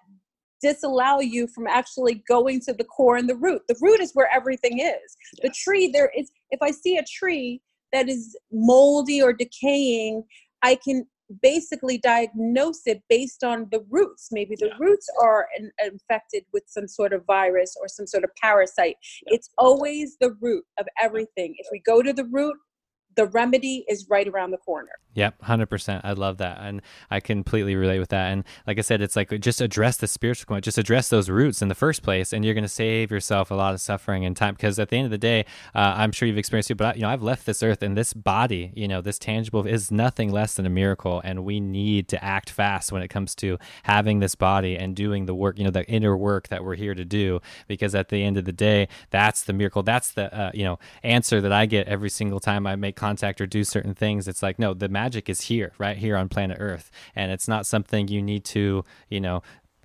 [0.60, 3.62] disallow you from actually going to the core and the root.
[3.68, 5.16] The root is where everything is.
[5.42, 7.60] The tree there is if i see a tree
[7.92, 10.24] that is moldy or decaying
[10.62, 11.06] i can
[11.40, 14.76] basically diagnose it based on the roots maybe the Yeah.
[14.78, 19.34] roots are in, infected with some sort of virus or some sort of parasite Yeah.
[19.36, 22.56] it's always the root of everything if we go to the root
[23.16, 26.04] the remedy is right around the corner Yep, hundred percent.
[26.04, 28.32] I love that, and I completely relate with that.
[28.32, 31.60] And like I said, it's like just address the spiritual component, just address those roots
[31.60, 34.34] in the first place, and you're going to save yourself a lot of suffering and
[34.34, 34.54] time.
[34.54, 35.44] Because at the end of the day,
[35.74, 37.94] uh, I'm sure you've experienced it, but I, you know, I've left this earth, and
[37.94, 42.08] this body, you know, this tangible is nothing less than a miracle, and we need
[42.08, 45.64] to act fast when it comes to having this body and doing the work, you
[45.64, 47.40] know, the inner work that we're here to do.
[47.68, 49.82] Because at the end of the day, that's the miracle.
[49.82, 53.40] That's the uh, you know answer that I get every single time I make contact
[53.40, 54.28] or do certain things.
[54.28, 57.66] It's like no, the magic is here, right here on planet Earth, and it's not
[57.66, 59.42] something you need to, you know,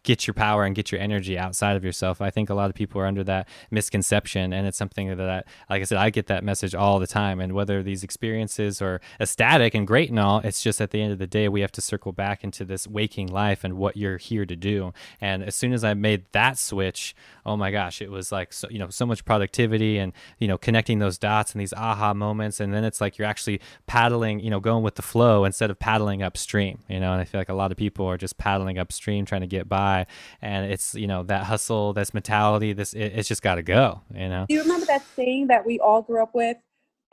[0.07, 2.21] get your power and get your energy outside of yourself.
[2.21, 5.81] I think a lot of people are under that misconception, and it's something that, like
[5.81, 7.41] I said, I get that message all the time.
[7.41, 11.11] And whether these experiences are ecstatic and great and all, it's just at the end
[11.11, 14.15] of the day, we have to circle back into this waking life and what you're
[14.15, 14.93] here to do.
[15.19, 17.13] And as soon as I made that switch,
[17.45, 20.57] oh my gosh, it was like so, you know so much productivity and you know
[20.57, 24.49] connecting those dots and these aha moments, and then it's like you're actually paddling, you
[24.49, 26.79] know, going with the flow instead of paddling upstream.
[26.87, 29.41] You know, and I feel like a lot of people are just paddling upstream trying
[29.41, 29.96] to get by,
[30.41, 34.01] and it's you know that hustle, this mentality, this it, it's just got to go.
[34.13, 34.45] You know.
[34.47, 36.57] Do you remember that saying that we all grew up with?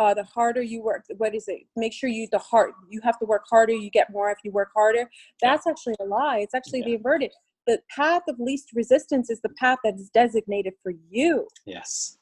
[0.00, 1.60] Uh, the harder you work, what is it?
[1.76, 3.72] Make sure you the hard you have to work harder.
[3.72, 5.08] You get more if you work harder.
[5.40, 6.38] That's actually a lie.
[6.38, 7.30] It's actually the inverted.
[7.66, 11.46] The path of least resistance is the path that is designated for you.
[11.64, 12.18] Yes.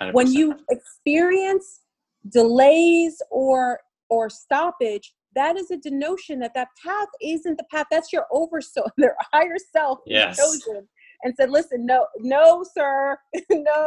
[0.00, 0.14] 100%.
[0.14, 1.80] When you experience
[2.28, 7.86] delays or or stoppage, that is a denotion that that path isn't the path.
[7.90, 10.36] That's your oversoul, their higher self Yes.
[10.36, 10.88] chosen,
[11.22, 13.18] and said, "Listen, no, no, sir,
[13.50, 13.86] no,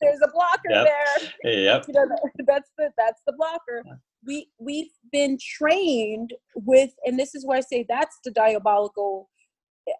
[0.00, 0.86] there's a blocker yep.
[0.86, 1.52] there.
[1.52, 1.84] Yep.
[1.88, 2.06] You know,
[2.46, 3.82] that's the that's the blocker."
[4.26, 9.28] We we've been trained with, and this is why I say that's the diabolical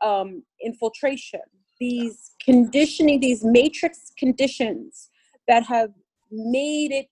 [0.01, 1.41] um, infiltration.
[1.78, 5.11] These conditioning, these matrix conditions
[5.47, 5.91] that have
[6.30, 7.09] made it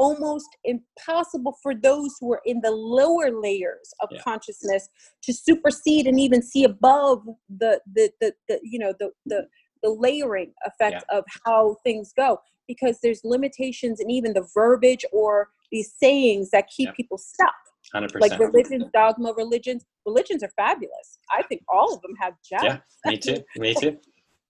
[0.00, 4.22] almost impossible for those who are in the lower layers of yeah.
[4.22, 4.88] consciousness
[5.22, 7.22] to supersede and even see above
[7.58, 9.46] the the the, the you know the the
[9.82, 11.18] the layering effect yeah.
[11.18, 16.66] of how things go because there's limitations in even the verbiage or these sayings that
[16.74, 16.92] keep yeah.
[16.96, 17.54] people stuck
[17.94, 18.20] 100%.
[18.20, 23.10] like religions dogma religions religions are fabulous i think all of them have gems yeah
[23.10, 23.98] me too me too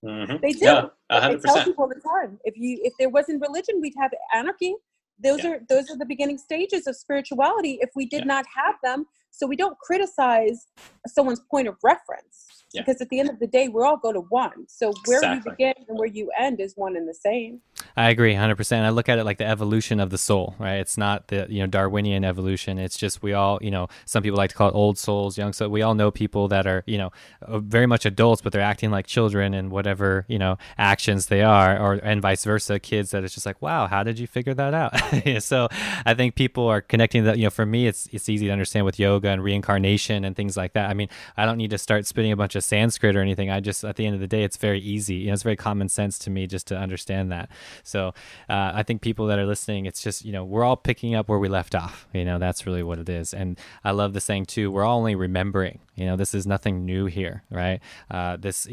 [0.05, 0.37] mm-hmm.
[0.41, 1.41] they do yeah, 100%.
[1.41, 4.75] they tell people all the time if you if there wasn't religion we'd have anarchy
[5.23, 5.51] those yeah.
[5.51, 8.25] are those are the beginning stages of spirituality if we did yeah.
[8.25, 10.67] not have them so we don't criticize
[11.07, 12.81] someone's point of reference yeah.
[12.81, 15.51] because at the end of the day we all go to one so where exactly.
[15.51, 17.59] you begin and where you end is one and the same
[17.97, 20.75] i agree 100% i look at it like the evolution of the soul right?
[20.75, 22.77] It's not the you know darwinian evolution.
[22.77, 25.53] It's just we all you know some people like to call it old souls young
[25.53, 27.11] so we all know people that are you know
[27.41, 31.41] uh, very much adults but they're acting like children and whatever you know actions they
[31.41, 32.79] are or and vice versa.
[32.79, 34.93] Kids that it's just like wow how did you figure that out?
[35.41, 35.69] So
[36.05, 38.85] i think people are connecting that you know for me it's it's easy to understand
[38.85, 40.89] with yoga and reincarnation and things like that.
[40.89, 43.49] I mean i don't need to start spitting a bunch of Sanskrit or anything.
[43.49, 45.15] I just, at the end of the day, it's very easy.
[45.15, 47.49] You know, it's very common sense to me just to understand that.
[47.83, 48.09] So
[48.49, 51.29] uh, I think people that are listening, it's just, you know, we're all picking up
[51.29, 52.07] where we left off.
[52.13, 53.33] You know, that's really what it is.
[53.33, 55.79] And I love the saying too, we're all only remembering.
[55.95, 57.79] You know, this is nothing new here, right?
[58.09, 58.67] Uh, this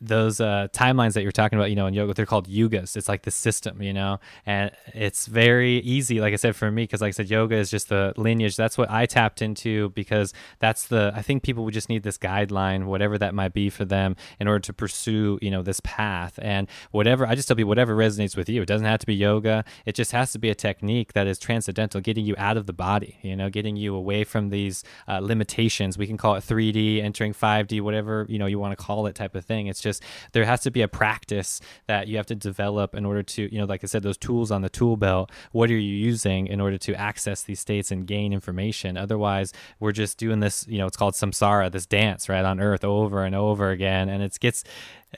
[0.00, 2.96] those uh, timelines that you're talking about, you know, in yoga, they're called yugas.
[2.96, 6.84] It's like the system, you know, and it's very easy, like I said, for me,
[6.84, 8.56] because like I said, yoga is just the lineage.
[8.56, 12.18] That's what I tapped into because that's the, I think people would just need this
[12.18, 16.38] guideline, whatever that might be for them in order to pursue, you know, this path.
[16.42, 18.62] And whatever, I just tell people, whatever resonates with you.
[18.62, 19.64] It doesn't have to be yoga.
[19.86, 22.72] It just has to be a technique that is transcendental, getting you out of the
[22.72, 25.96] body, you know, getting you away from these uh, limitations.
[25.96, 29.14] We can call it 3D, entering 5D, whatever, you know, you want to call it
[29.14, 29.68] type of thing thing.
[29.68, 30.02] It's just
[30.32, 33.58] there has to be a practice that you have to develop in order to, you
[33.58, 35.30] know, like I said, those tools on the tool belt.
[35.52, 38.96] What are you using in order to access these states and gain information?
[38.96, 42.84] Otherwise, we're just doing this, you know, it's called samsara, this dance, right, on earth
[42.84, 44.08] over and over again.
[44.08, 44.64] And it gets,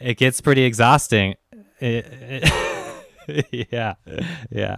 [0.00, 1.34] it gets pretty exhausting.
[1.80, 2.74] It, it
[3.70, 3.94] yeah,
[4.50, 4.76] yeah,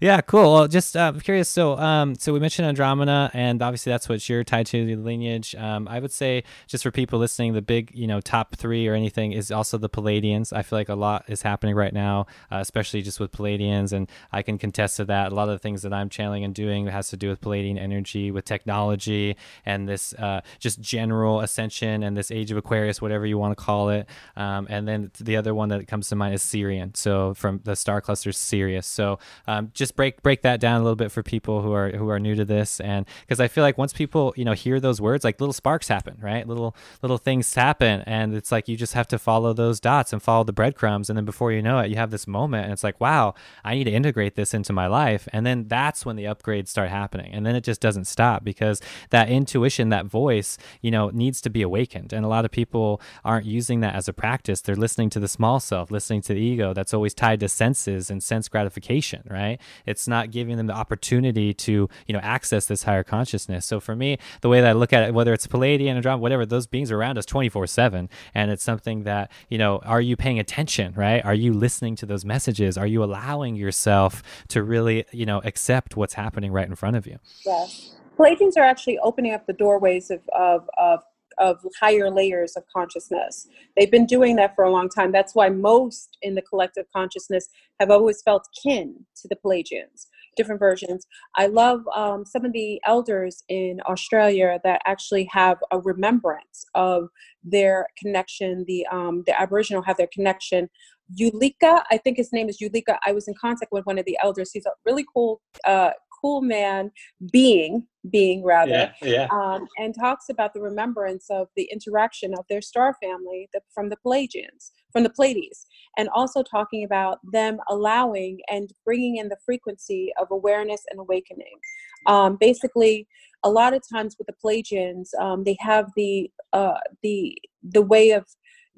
[0.00, 0.20] yeah.
[0.20, 0.52] Cool.
[0.52, 1.48] Well, just uh, curious.
[1.48, 5.54] So, um, so we mentioned Andromeda, and obviously that's what you're tied to the lineage.
[5.54, 8.94] Um, I would say just for people listening, the big, you know, top three or
[8.94, 10.52] anything is also the Pleiadians.
[10.52, 14.08] I feel like a lot is happening right now, uh, especially just with Pleiadians, and
[14.32, 15.32] I can contest to that.
[15.32, 17.78] A lot of the things that I'm channeling and doing has to do with Pleiadian
[17.78, 23.26] energy, with technology, and this uh, just general ascension and this age of Aquarius, whatever
[23.26, 24.06] you want to call it.
[24.36, 26.96] Um, and then the other one that comes to mind is Sirian.
[26.96, 28.86] So from the the star cluster Sirius.
[28.86, 32.08] So um, just break break that down a little bit for people who are who
[32.10, 35.00] are new to this, and because I feel like once people you know hear those
[35.00, 36.46] words, like little sparks happen, right?
[36.46, 40.22] Little little things happen, and it's like you just have to follow those dots and
[40.22, 42.84] follow the breadcrumbs, and then before you know it, you have this moment, and it's
[42.84, 46.24] like, wow, I need to integrate this into my life, and then that's when the
[46.24, 50.90] upgrades start happening, and then it just doesn't stop because that intuition, that voice, you
[50.90, 54.12] know, needs to be awakened, and a lot of people aren't using that as a
[54.12, 54.60] practice.
[54.60, 58.10] They're listening to the small self, listening to the ego that's always tied to senses
[58.10, 59.60] and sense gratification, right?
[59.86, 63.64] It's not giving them the opportunity to, you know, access this higher consciousness.
[63.64, 66.20] So for me, the way that I look at it, whether it's Pleiadian or Andromeda,
[66.20, 68.08] whatever, those beings are around us 24 7.
[68.34, 71.24] And it's something that, you know, are you paying attention, right?
[71.24, 72.76] Are you listening to those messages?
[72.76, 77.06] Are you allowing yourself to really, you know, accept what's happening right in front of
[77.06, 77.18] you?
[77.46, 77.94] Yes.
[78.18, 81.04] Pleiadians are actually opening up the doorways of, of, of
[81.38, 83.46] of higher layers of consciousness.
[83.76, 85.12] They've been doing that for a long time.
[85.12, 87.48] That's why most in the collective consciousness
[87.80, 90.06] have always felt kin to the Pleiadians,
[90.36, 91.06] different versions.
[91.36, 97.08] I love um, some of the elders in Australia that actually have a remembrance of
[97.42, 98.64] their connection.
[98.66, 100.68] The um, the Aboriginal have their connection.
[101.14, 102.98] Ulika, I think his name is Ulika.
[103.04, 104.50] I was in contact with one of the elders.
[104.52, 105.90] He's a really cool, uh,
[106.22, 106.90] cool man
[107.30, 109.28] being being rather yeah, yeah.
[109.30, 113.90] Um, and talks about the remembrance of the interaction of their star family the, from
[113.90, 115.66] the pleiadians from the pleiades
[115.96, 121.58] and also talking about them allowing and bringing in the frequency of awareness and awakening
[122.06, 123.06] um, basically
[123.44, 128.10] a lot of times with the pleiadians um, they have the uh, the the way
[128.10, 128.26] of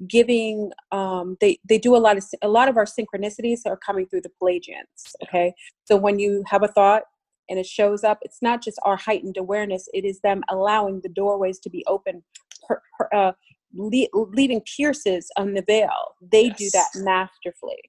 [0.07, 4.05] giving um, they they do a lot of a lot of our synchronicities are coming
[4.05, 5.53] through the pleiadians okay
[5.85, 7.03] so when you have a thought
[7.49, 11.09] and it shows up it's not just our heightened awareness it is them allowing the
[11.09, 12.23] doorways to be open
[12.67, 13.31] per, per, uh,
[13.75, 16.15] le- leaving pierces on the veil.
[16.31, 16.57] They yes.
[16.57, 17.79] do that masterfully.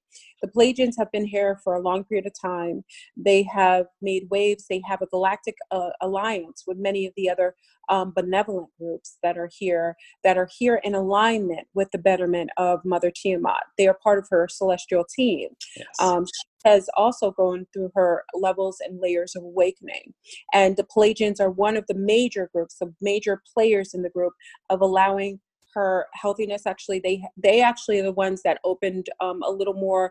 [0.43, 2.85] The Pleiadians have been here for a long period of time.
[3.17, 4.67] They have made waves.
[4.69, 7.55] They have a galactic uh, alliance with many of the other
[7.89, 12.81] um, benevolent groups that are here, that are here in alignment with the betterment of
[12.85, 13.63] Mother Tiamat.
[13.79, 15.49] They are part of her celestial team.
[15.77, 15.87] Yes.
[16.01, 20.13] Um, she has also gone through her levels and layers of awakening.
[20.53, 24.33] And the Pleiadians are one of the major groups, the major players in the group
[24.69, 25.41] of allowing
[25.77, 30.11] her healthiness actually they they actually are the ones that opened um, a little more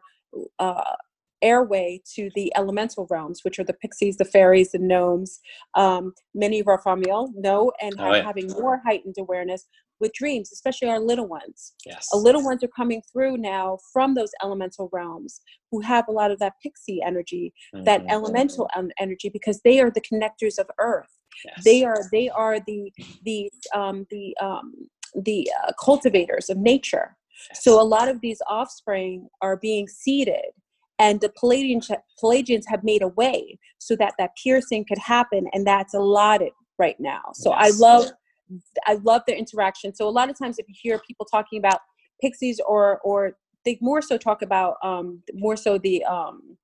[0.59, 0.95] uh,
[1.41, 5.39] airway to the elemental realms, which are the pixies, the fairies, the gnomes.
[5.75, 8.23] Um, many of our family know and oh, are yeah.
[8.23, 9.67] having more heightened awareness
[9.99, 11.73] with dreams, especially our little ones.
[11.85, 12.09] Yes.
[12.13, 15.39] Our little ones are coming through now from those elemental realms
[15.71, 17.85] who have a lot of that pixie energy, mm-hmm.
[17.85, 21.07] that elemental energy, because they are the connectors of earth.
[21.45, 21.63] Yes.
[21.63, 22.91] They are they are the
[23.25, 24.73] the um, the um,
[25.15, 27.15] the uh, cultivators of nature.
[27.49, 27.63] Yes.
[27.63, 30.51] So a lot of these offspring are being seeded
[30.99, 31.91] and the Pleiadians,
[32.21, 36.99] Pleiadians have made a way so that that piercing could happen and that's allotted right
[36.99, 37.73] now so yes.
[37.73, 38.11] i love
[38.85, 41.79] i love their interaction so a lot of times if you hear people talking about
[42.21, 46.57] pixies or or they more so talk about um more so the um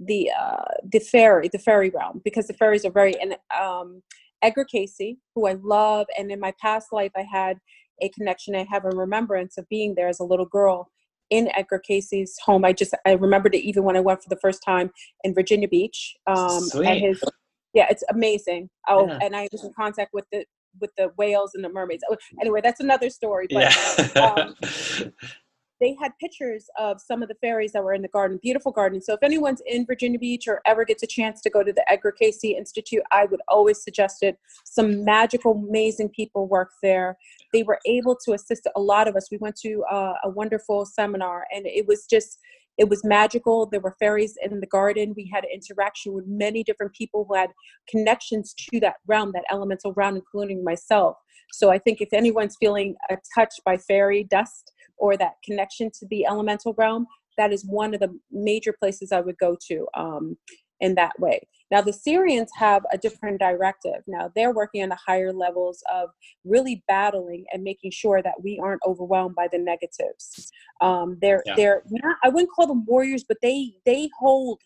[0.00, 4.02] the uh the fairy the fairy realm because the fairies are very and um
[4.42, 7.58] edgar Cayce who i love and in my past life i had
[8.00, 10.90] a connection i have a remembrance of being there as a little girl
[11.30, 12.64] in Edgar Cayce's home.
[12.64, 14.90] I just I remembered it even when I went for the first time
[15.24, 16.14] in Virginia Beach.
[16.26, 17.00] Um, Sweet.
[17.00, 17.22] his,
[17.72, 18.68] yeah, it's amazing.
[18.88, 19.18] Oh, yeah.
[19.22, 20.44] and I was in contact with the
[20.80, 22.04] with the whales and the mermaids.
[22.10, 23.46] Oh, anyway, that's another story.
[23.50, 23.74] But
[24.14, 24.20] yeah.
[24.22, 24.54] um,
[25.84, 29.02] they had pictures of some of the fairies that were in the garden, beautiful garden.
[29.02, 31.84] So if anyone's in Virginia Beach or ever gets a chance to go to the
[31.92, 34.38] Edgar Cayce Institute, I would always suggest it.
[34.64, 37.18] Some magical, amazing people work there.
[37.52, 39.28] They were able to assist a lot of us.
[39.30, 42.38] We went to uh, a wonderful seminar, and it was just
[42.76, 43.66] it was magical.
[43.66, 45.14] There were fairies in the garden.
[45.16, 47.50] We had interaction with many different people who had
[47.88, 51.16] connections to that realm, that elemental realm, including myself.
[51.52, 52.96] So I think if anyone's feeling
[53.32, 58.00] touched by fairy dust, or that connection to the elemental realm, that is one of
[58.00, 60.36] the major places I would go to um,
[60.80, 61.40] in that way.
[61.70, 64.02] Now, the Sirians have a different directive.
[64.06, 66.10] Now, they're working on the higher levels of
[66.44, 70.52] really battling and making sure that we aren't overwhelmed by the negatives.
[70.80, 71.56] Um, they're yeah.
[71.56, 72.16] they're not.
[72.22, 74.60] I wouldn't call them warriors, but they they hold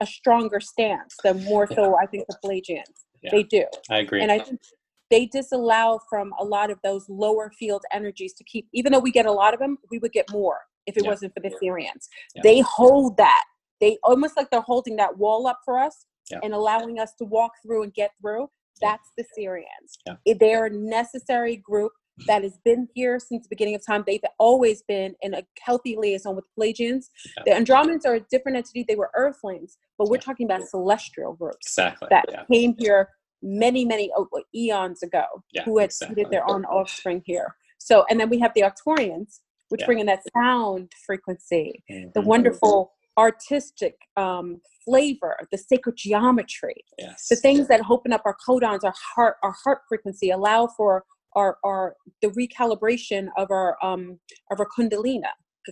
[0.00, 1.96] a stronger stance than more so.
[1.96, 3.04] I think the Pleiadians.
[3.22, 3.30] Yeah.
[3.32, 3.64] They do.
[3.90, 4.22] I agree.
[4.22, 4.60] And I think
[5.10, 9.10] they disallow from a lot of those lower field energies to keep even though we
[9.10, 11.10] get a lot of them we would get more if it yeah.
[11.10, 12.42] wasn't for the sirians yeah.
[12.42, 13.44] they hold that
[13.80, 16.38] they almost like they're holding that wall up for us yeah.
[16.42, 18.48] and allowing us to walk through and get through
[18.80, 21.92] that's the sirians they're a necessary group
[22.26, 24.04] that has been here since the beginning of time.
[24.06, 27.06] They've always been in a healthy liaison with Pleiadians.
[27.36, 27.42] Yeah.
[27.46, 28.84] The Andromedans are a different entity.
[28.86, 30.22] They were Earthlings, but we're yeah.
[30.22, 32.08] talking about celestial groups exactly.
[32.10, 32.44] that yeah.
[32.50, 33.10] came here
[33.42, 36.16] many, many oh, eons ago yeah, who had exactly.
[36.16, 37.54] seeded their own offspring here.
[37.78, 39.86] So, and then we have the Arcturians, which yeah.
[39.86, 42.10] bring in that sound frequency, mm-hmm.
[42.14, 47.26] the wonderful artistic um, flavor, the sacred geometry, yes.
[47.28, 51.58] the things that open up our codons, our heart, our heart frequency, allow for our,
[51.64, 54.18] our the recalibration of our um,
[54.50, 55.20] of our kundalini.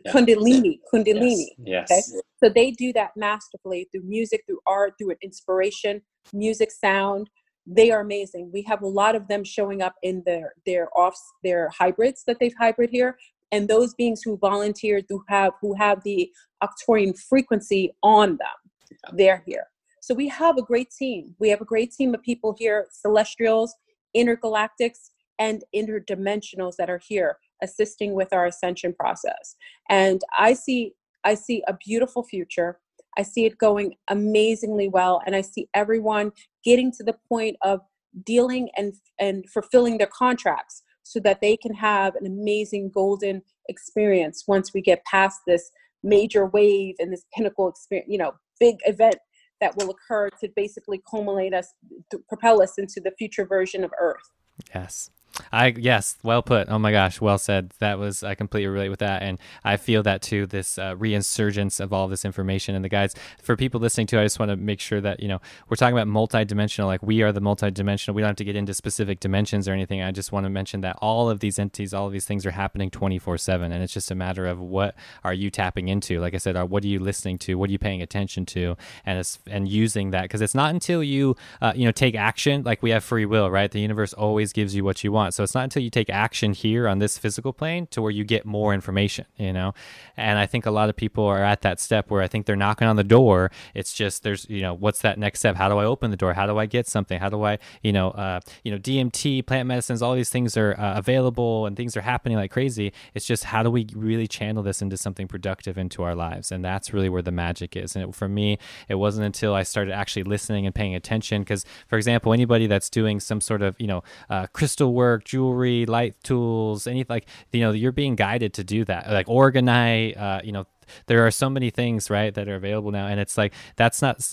[0.04, 0.12] Yeah.
[0.12, 1.46] Kundalini, Kundalini.
[1.58, 1.86] Yes.
[1.88, 2.12] yes.
[2.12, 2.20] Okay?
[2.44, 6.02] So they do that masterfully through music, through art, through an inspiration,
[6.34, 7.30] music, sound,
[7.66, 8.50] they are amazing.
[8.52, 12.38] We have a lot of them showing up in their their offs their hybrids that
[12.38, 13.18] they've hybrid here,
[13.52, 16.30] and those beings who volunteered who have who have the
[16.62, 19.66] Arcturian frequency on them, they're here.
[20.00, 21.34] So we have a great team.
[21.40, 23.74] We have a great team of people here, celestials,
[24.16, 29.56] intergalactics, and interdimensionals that are here assisting with our ascension process.
[29.88, 30.92] And I see
[31.24, 32.78] I see a beautiful future.
[33.16, 36.32] I see it going amazingly well, and I see everyone
[36.64, 37.80] getting to the point of
[38.24, 44.44] dealing and and fulfilling their contracts so that they can have an amazing golden experience
[44.48, 45.70] once we get past this
[46.02, 49.16] major wave and this pinnacle experience you know big event
[49.60, 51.74] that will occur to basically culminate us
[52.10, 54.30] to propel us into the future version of earth.
[54.74, 55.10] Yes
[55.52, 56.68] I yes, well put.
[56.68, 57.72] Oh my gosh, well said.
[57.78, 60.46] That was I completely relate with that, and I feel that too.
[60.46, 64.20] This uh, reinsurgence of all this information and the guides for people listening to.
[64.20, 66.86] I just want to make sure that you know we're talking about multidimensional.
[66.86, 68.14] Like we are the multidimensional.
[68.14, 70.02] We don't have to get into specific dimensions or anything.
[70.02, 72.50] I just want to mention that all of these entities, all of these things are
[72.52, 76.20] happening twenty four seven, and it's just a matter of what are you tapping into.
[76.20, 77.56] Like I said, what are you listening to?
[77.56, 78.76] What are you paying attention to?
[79.04, 82.62] And it's and using that because it's not until you uh, you know take action.
[82.62, 83.70] Like we have free will, right?
[83.70, 85.34] The universe always gives you what you want want.
[85.34, 88.24] So it's not until you take action here on this physical plane to where you
[88.24, 89.74] get more information, you know?
[90.16, 92.56] And I think a lot of people are at that step where I think they're
[92.56, 93.50] knocking on the door.
[93.74, 95.56] It's just there's, you know, what's that next step?
[95.56, 96.34] How do I open the door?
[96.34, 97.20] How do I get something?
[97.20, 100.78] How do I, you know, uh, you know, DMT, plant medicines, all these things are
[100.78, 102.92] uh, available and things are happening like crazy.
[103.14, 106.52] It's just how do we really channel this into something productive into our lives?
[106.52, 107.96] And that's really where the magic is.
[107.96, 108.58] And it, for me,
[108.88, 111.42] it wasn't until I started actually listening and paying attention.
[111.42, 115.86] Because, for example, anybody that's doing some sort of, you know, uh, crystal work, jewelry,
[115.86, 119.10] light tools, anything like, you know, you're being guided to do that.
[119.10, 120.66] Like organize, uh, you know,
[121.06, 123.06] there are so many things, right, that are available now.
[123.06, 124.32] And it's like, that's not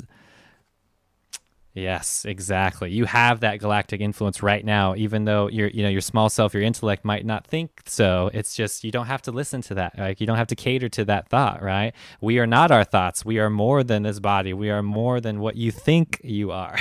[1.75, 2.91] Yes, exactly.
[2.91, 6.53] You have that galactic influence right now, even though your you know your small self,
[6.53, 8.29] your intellect might not think so.
[8.31, 9.97] It's just you don't have to listen to that.
[9.97, 11.93] Like you don't have to cater to that thought, right?
[12.21, 13.25] We are not our thoughts.
[13.25, 14.53] We are more than this body.
[14.53, 16.77] We are more than what you think you are.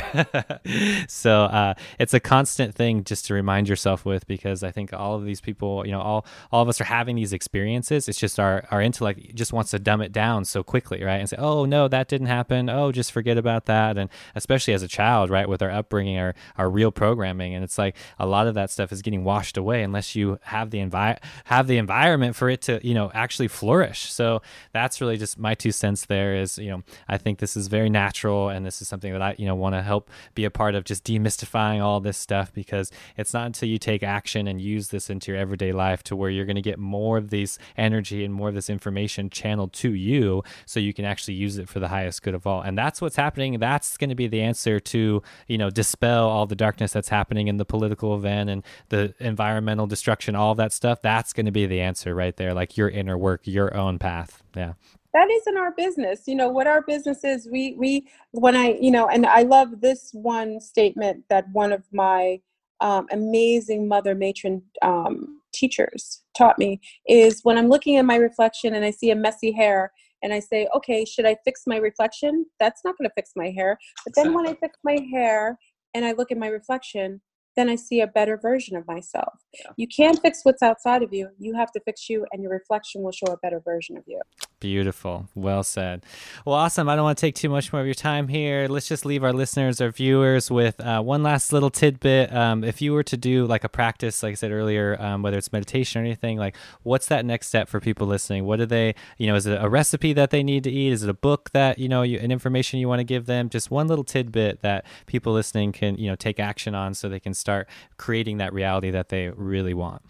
[1.08, 5.14] so uh, it's a constant thing just to remind yourself with, because I think all
[5.14, 8.10] of these people, you know, all all of us are having these experiences.
[8.10, 11.16] It's just our our intellect just wants to dumb it down so quickly, right?
[11.16, 12.68] And say, oh no, that didn't happen.
[12.68, 13.96] Oh, just forget about that.
[13.96, 17.54] And especially as as a child, right, with our upbringing, our, our real programming.
[17.54, 20.70] And it's like a lot of that stuff is getting washed away unless you have
[20.70, 24.12] the envi- have the environment for it to, you know, actually flourish.
[24.12, 27.68] So that's really just my two cents there is, you know, I think this is
[27.68, 30.50] very natural and this is something that I, you know, want to help be a
[30.50, 34.60] part of just demystifying all this stuff because it's not until you take action and
[34.60, 37.58] use this into your everyday life to where you're going to get more of these
[37.76, 41.68] energy and more of this information channeled to you so you can actually use it
[41.68, 42.62] for the highest good of all.
[42.62, 43.58] And that's what's happening.
[43.58, 47.48] That's going to be the answer to you know dispel all the darkness that's happening
[47.48, 51.66] in the political event and the environmental destruction all that stuff that's going to be
[51.66, 54.42] the answer right there like your inner work your own path.
[54.56, 54.74] Yeah.
[55.14, 56.22] That isn't our business.
[56.26, 59.80] You know what our business is we we when i you know and i love
[59.80, 62.40] this one statement that one of my
[62.80, 68.74] um, amazing mother matron um, teachers taught me is when i'm looking at my reflection
[68.74, 69.92] and i see a messy hair
[70.22, 72.46] and I say, okay, should I fix my reflection?
[72.60, 73.78] That's not going to fix my hair.
[74.04, 75.58] But then when I fix my hair
[75.94, 77.20] and I look at my reflection,
[77.56, 79.40] then I see a better version of myself.
[79.54, 79.70] Yeah.
[79.76, 81.28] You can't fix what's outside of you.
[81.38, 84.20] You have to fix you, and your reflection will show a better version of you.
[84.60, 85.28] Beautiful.
[85.34, 86.04] Well said.
[86.46, 86.88] Well, awesome.
[86.88, 88.68] I don't want to take too much more of your time here.
[88.68, 92.32] Let's just leave our listeners, our viewers, with uh, one last little tidbit.
[92.32, 95.36] Um, if you were to do like a practice, like I said earlier, um, whether
[95.36, 98.44] it's meditation or anything, like what's that next step for people listening?
[98.44, 100.92] What do they, you know, is it a recipe that they need to eat?
[100.92, 103.48] Is it a book that, you know, you, an information you want to give them?
[103.48, 107.20] Just one little tidbit that people listening can, you know, take action on so they
[107.20, 107.68] can start
[107.98, 110.00] creating that reality that they really want.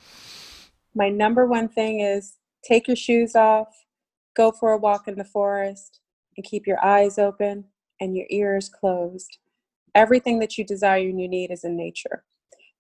[0.95, 3.83] My number one thing is take your shoes off
[4.35, 6.01] Go for a walk in the forest
[6.37, 7.65] and keep your eyes open
[8.01, 9.39] and your ears closed.
[9.95, 12.25] Everything that you desire and you need is in nature.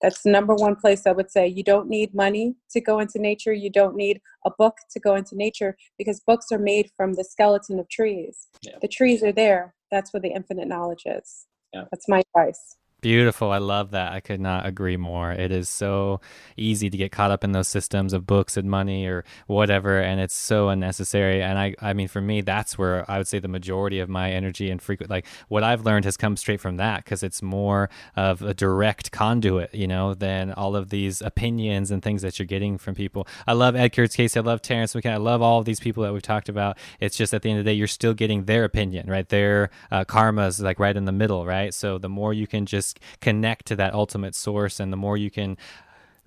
[0.00, 1.46] That's the number one place I would say.
[1.46, 3.52] You don't need money to go into nature.
[3.52, 7.22] You don't need a book to go into nature because books are made from the
[7.22, 8.48] skeleton of trees.
[8.62, 8.78] Yeah.
[8.80, 9.74] The trees are there.
[9.90, 11.46] That's where the infinite knowledge is.
[11.72, 11.84] Yeah.
[11.92, 12.76] That's my advice.
[13.02, 13.50] Beautiful.
[13.50, 14.12] I love that.
[14.12, 15.32] I could not agree more.
[15.32, 16.20] It is so
[16.56, 20.20] easy to get caught up in those systems of books and money or whatever, and
[20.20, 21.42] it's so unnecessary.
[21.42, 24.30] And I, I mean, for me, that's where I would say the majority of my
[24.30, 27.90] energy and frequent, like what I've learned has come straight from that because it's more
[28.14, 32.46] of a direct conduit, you know, than all of these opinions and things that you're
[32.46, 33.26] getting from people.
[33.48, 34.36] I love Ed Curtis Cayce.
[34.36, 35.16] I love Terence McKenna.
[35.16, 36.78] I love all of these people that we've talked about.
[37.00, 39.28] It's just at the end of the day, you're still getting their opinion, right?
[39.28, 41.74] Their uh, karma's like right in the middle, right?
[41.74, 45.30] So the more you can just connect to that ultimate source and the more you
[45.30, 45.56] can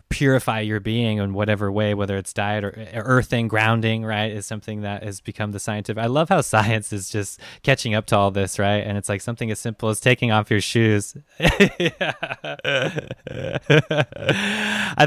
[0.10, 4.82] purify your being in whatever way, whether it's diet or earthing, grounding, right, is something
[4.82, 6.02] that has become the scientific.
[6.02, 8.86] I love how science is just catching up to all this, right?
[8.86, 11.18] And it's like something as simple as taking off your shoes.
[11.40, 11.50] I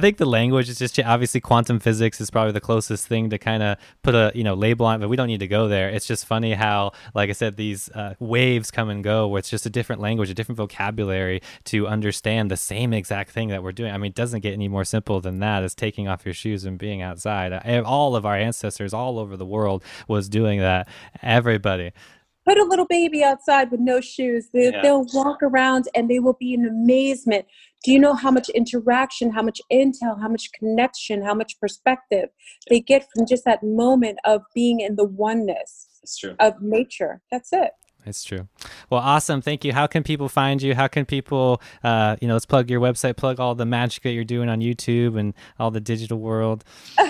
[0.01, 3.63] think the language is just obviously quantum physics is probably the closest thing to kind
[3.63, 5.89] of put a you know label on, but we don't need to go there.
[5.89, 9.51] It's just funny how, like I said, these uh, waves come and go, where it's
[9.51, 13.73] just a different language, a different vocabulary to understand the same exact thing that we're
[13.73, 13.93] doing.
[13.93, 16.65] I mean, it doesn't get any more simple than that as taking off your shoes
[16.65, 17.53] and being outside.
[17.85, 20.89] All of our ancestors all over the world was doing that.
[21.23, 21.93] Everybody
[22.47, 24.49] put a little baby outside with no shoes.
[24.55, 24.81] They, yeah.
[24.81, 27.45] They'll walk around and they will be in amazement.
[27.85, 32.31] Do you know how much interaction, how much intel, how much connection, how much perspective
[32.71, 36.01] they get from just that moment of being in the oneness
[36.41, 37.21] of nature?
[37.31, 37.73] That's it.
[38.07, 38.49] It's true.
[38.91, 39.43] Well, awesome.
[39.43, 39.73] Thank you.
[39.73, 40.75] How can people find you?
[40.75, 44.13] How can people, uh, you know, let's plug your website, plug all the magic that
[44.13, 46.65] you're doing on YouTube and all the digital world.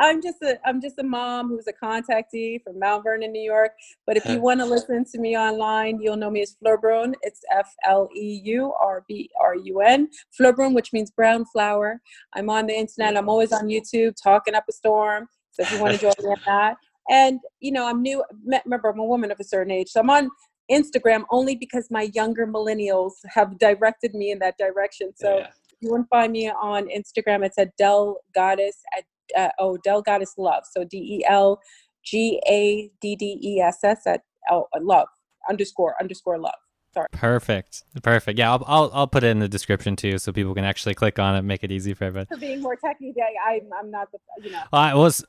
[0.00, 3.72] I'm just a I'm just a mom who's a contactee from Mount Vernon, New York.
[4.06, 7.14] But if you want to listen to me online, you'll know me as FleurBrun.
[7.20, 10.08] It's F L E U R B R U N.
[10.38, 12.00] FleurBrun, which means brown flower.
[12.32, 13.16] I'm on the internet.
[13.16, 15.28] I'm always on YouTube talking up a storm.
[15.50, 16.76] So if you want to join me on that.
[17.10, 18.24] And you know, I'm new.
[18.44, 20.30] Remember, I'm a woman of a certain age, so I'm on
[20.70, 25.12] Instagram only because my younger millennials have directed me in that direction.
[25.16, 25.48] So yeah.
[25.80, 27.44] you want to find me on Instagram.
[27.44, 29.04] It's at Del Goddess at
[29.36, 30.62] uh, oh Del Goddess Love.
[30.70, 31.60] So D E L
[32.04, 35.08] G A D D E S S at oh, love
[35.48, 36.54] underscore underscore love.
[36.92, 37.06] Sorry.
[37.12, 37.84] Perfect.
[38.02, 38.38] Perfect.
[38.38, 41.18] Yeah, I'll, I'll I'll put it in the description too, so people can actually click
[41.20, 42.26] on it, make it easy for everybody.
[42.26, 44.62] For being more techy, I I'm not the you know.
[44.72, 45.24] I was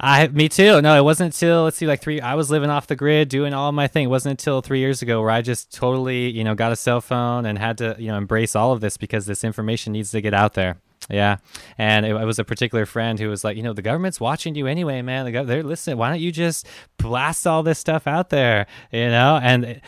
[0.00, 0.80] I me too.
[0.80, 2.20] No, it wasn't until let's see, like three.
[2.20, 4.04] I was living off the grid, doing all my thing.
[4.04, 7.00] It wasn't until three years ago where I just totally, you know, got a cell
[7.00, 10.20] phone and had to, you know, embrace all of this because this information needs to
[10.20, 10.76] get out there.
[11.10, 11.38] Yeah,
[11.78, 14.54] and it, it, was a particular friend who was like, you know, the government's watching
[14.54, 15.32] you anyway, man.
[15.32, 15.96] The they're listening.
[15.96, 16.66] Why don't you just
[16.98, 19.40] blast all this stuff out there, you know?
[19.42, 19.80] And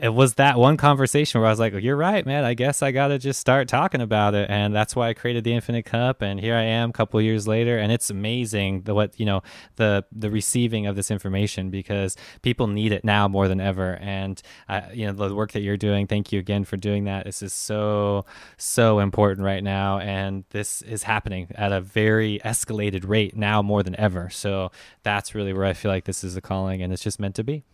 [0.00, 2.44] it, was that one conversation where I was like, "You're right, man.
[2.44, 5.44] I guess I got to just start talking about it." And that's why I created
[5.44, 6.22] the Infinite Cup.
[6.22, 9.42] And here I am, a couple years later, and it's amazing the what you know
[9.76, 13.98] the the receiving of this information because people need it now more than ever.
[14.00, 16.06] And uh, you know the work that you're doing.
[16.06, 17.24] Thank you again for doing that.
[17.24, 18.24] This is so
[18.56, 23.82] so important right now, and this is happening at a very escalated rate now more
[23.82, 24.30] than ever.
[24.30, 24.70] So
[25.02, 27.44] that's really where I feel like this is a calling, and it's just meant to
[27.44, 27.64] be.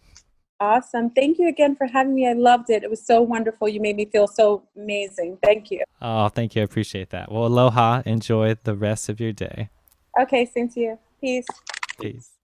[0.60, 1.10] Awesome.
[1.10, 2.26] Thank you again for having me.
[2.26, 2.82] I loved it.
[2.82, 3.68] It was so wonderful.
[3.68, 5.38] You made me feel so amazing.
[5.42, 5.84] Thank you.
[6.02, 6.62] Oh, thank you.
[6.62, 7.30] I appreciate that.
[7.30, 8.02] Well, aloha.
[8.04, 9.70] Enjoy the rest of your day.
[10.20, 10.98] Okay, same to you.
[11.20, 11.46] Peace.
[12.00, 12.37] Peace.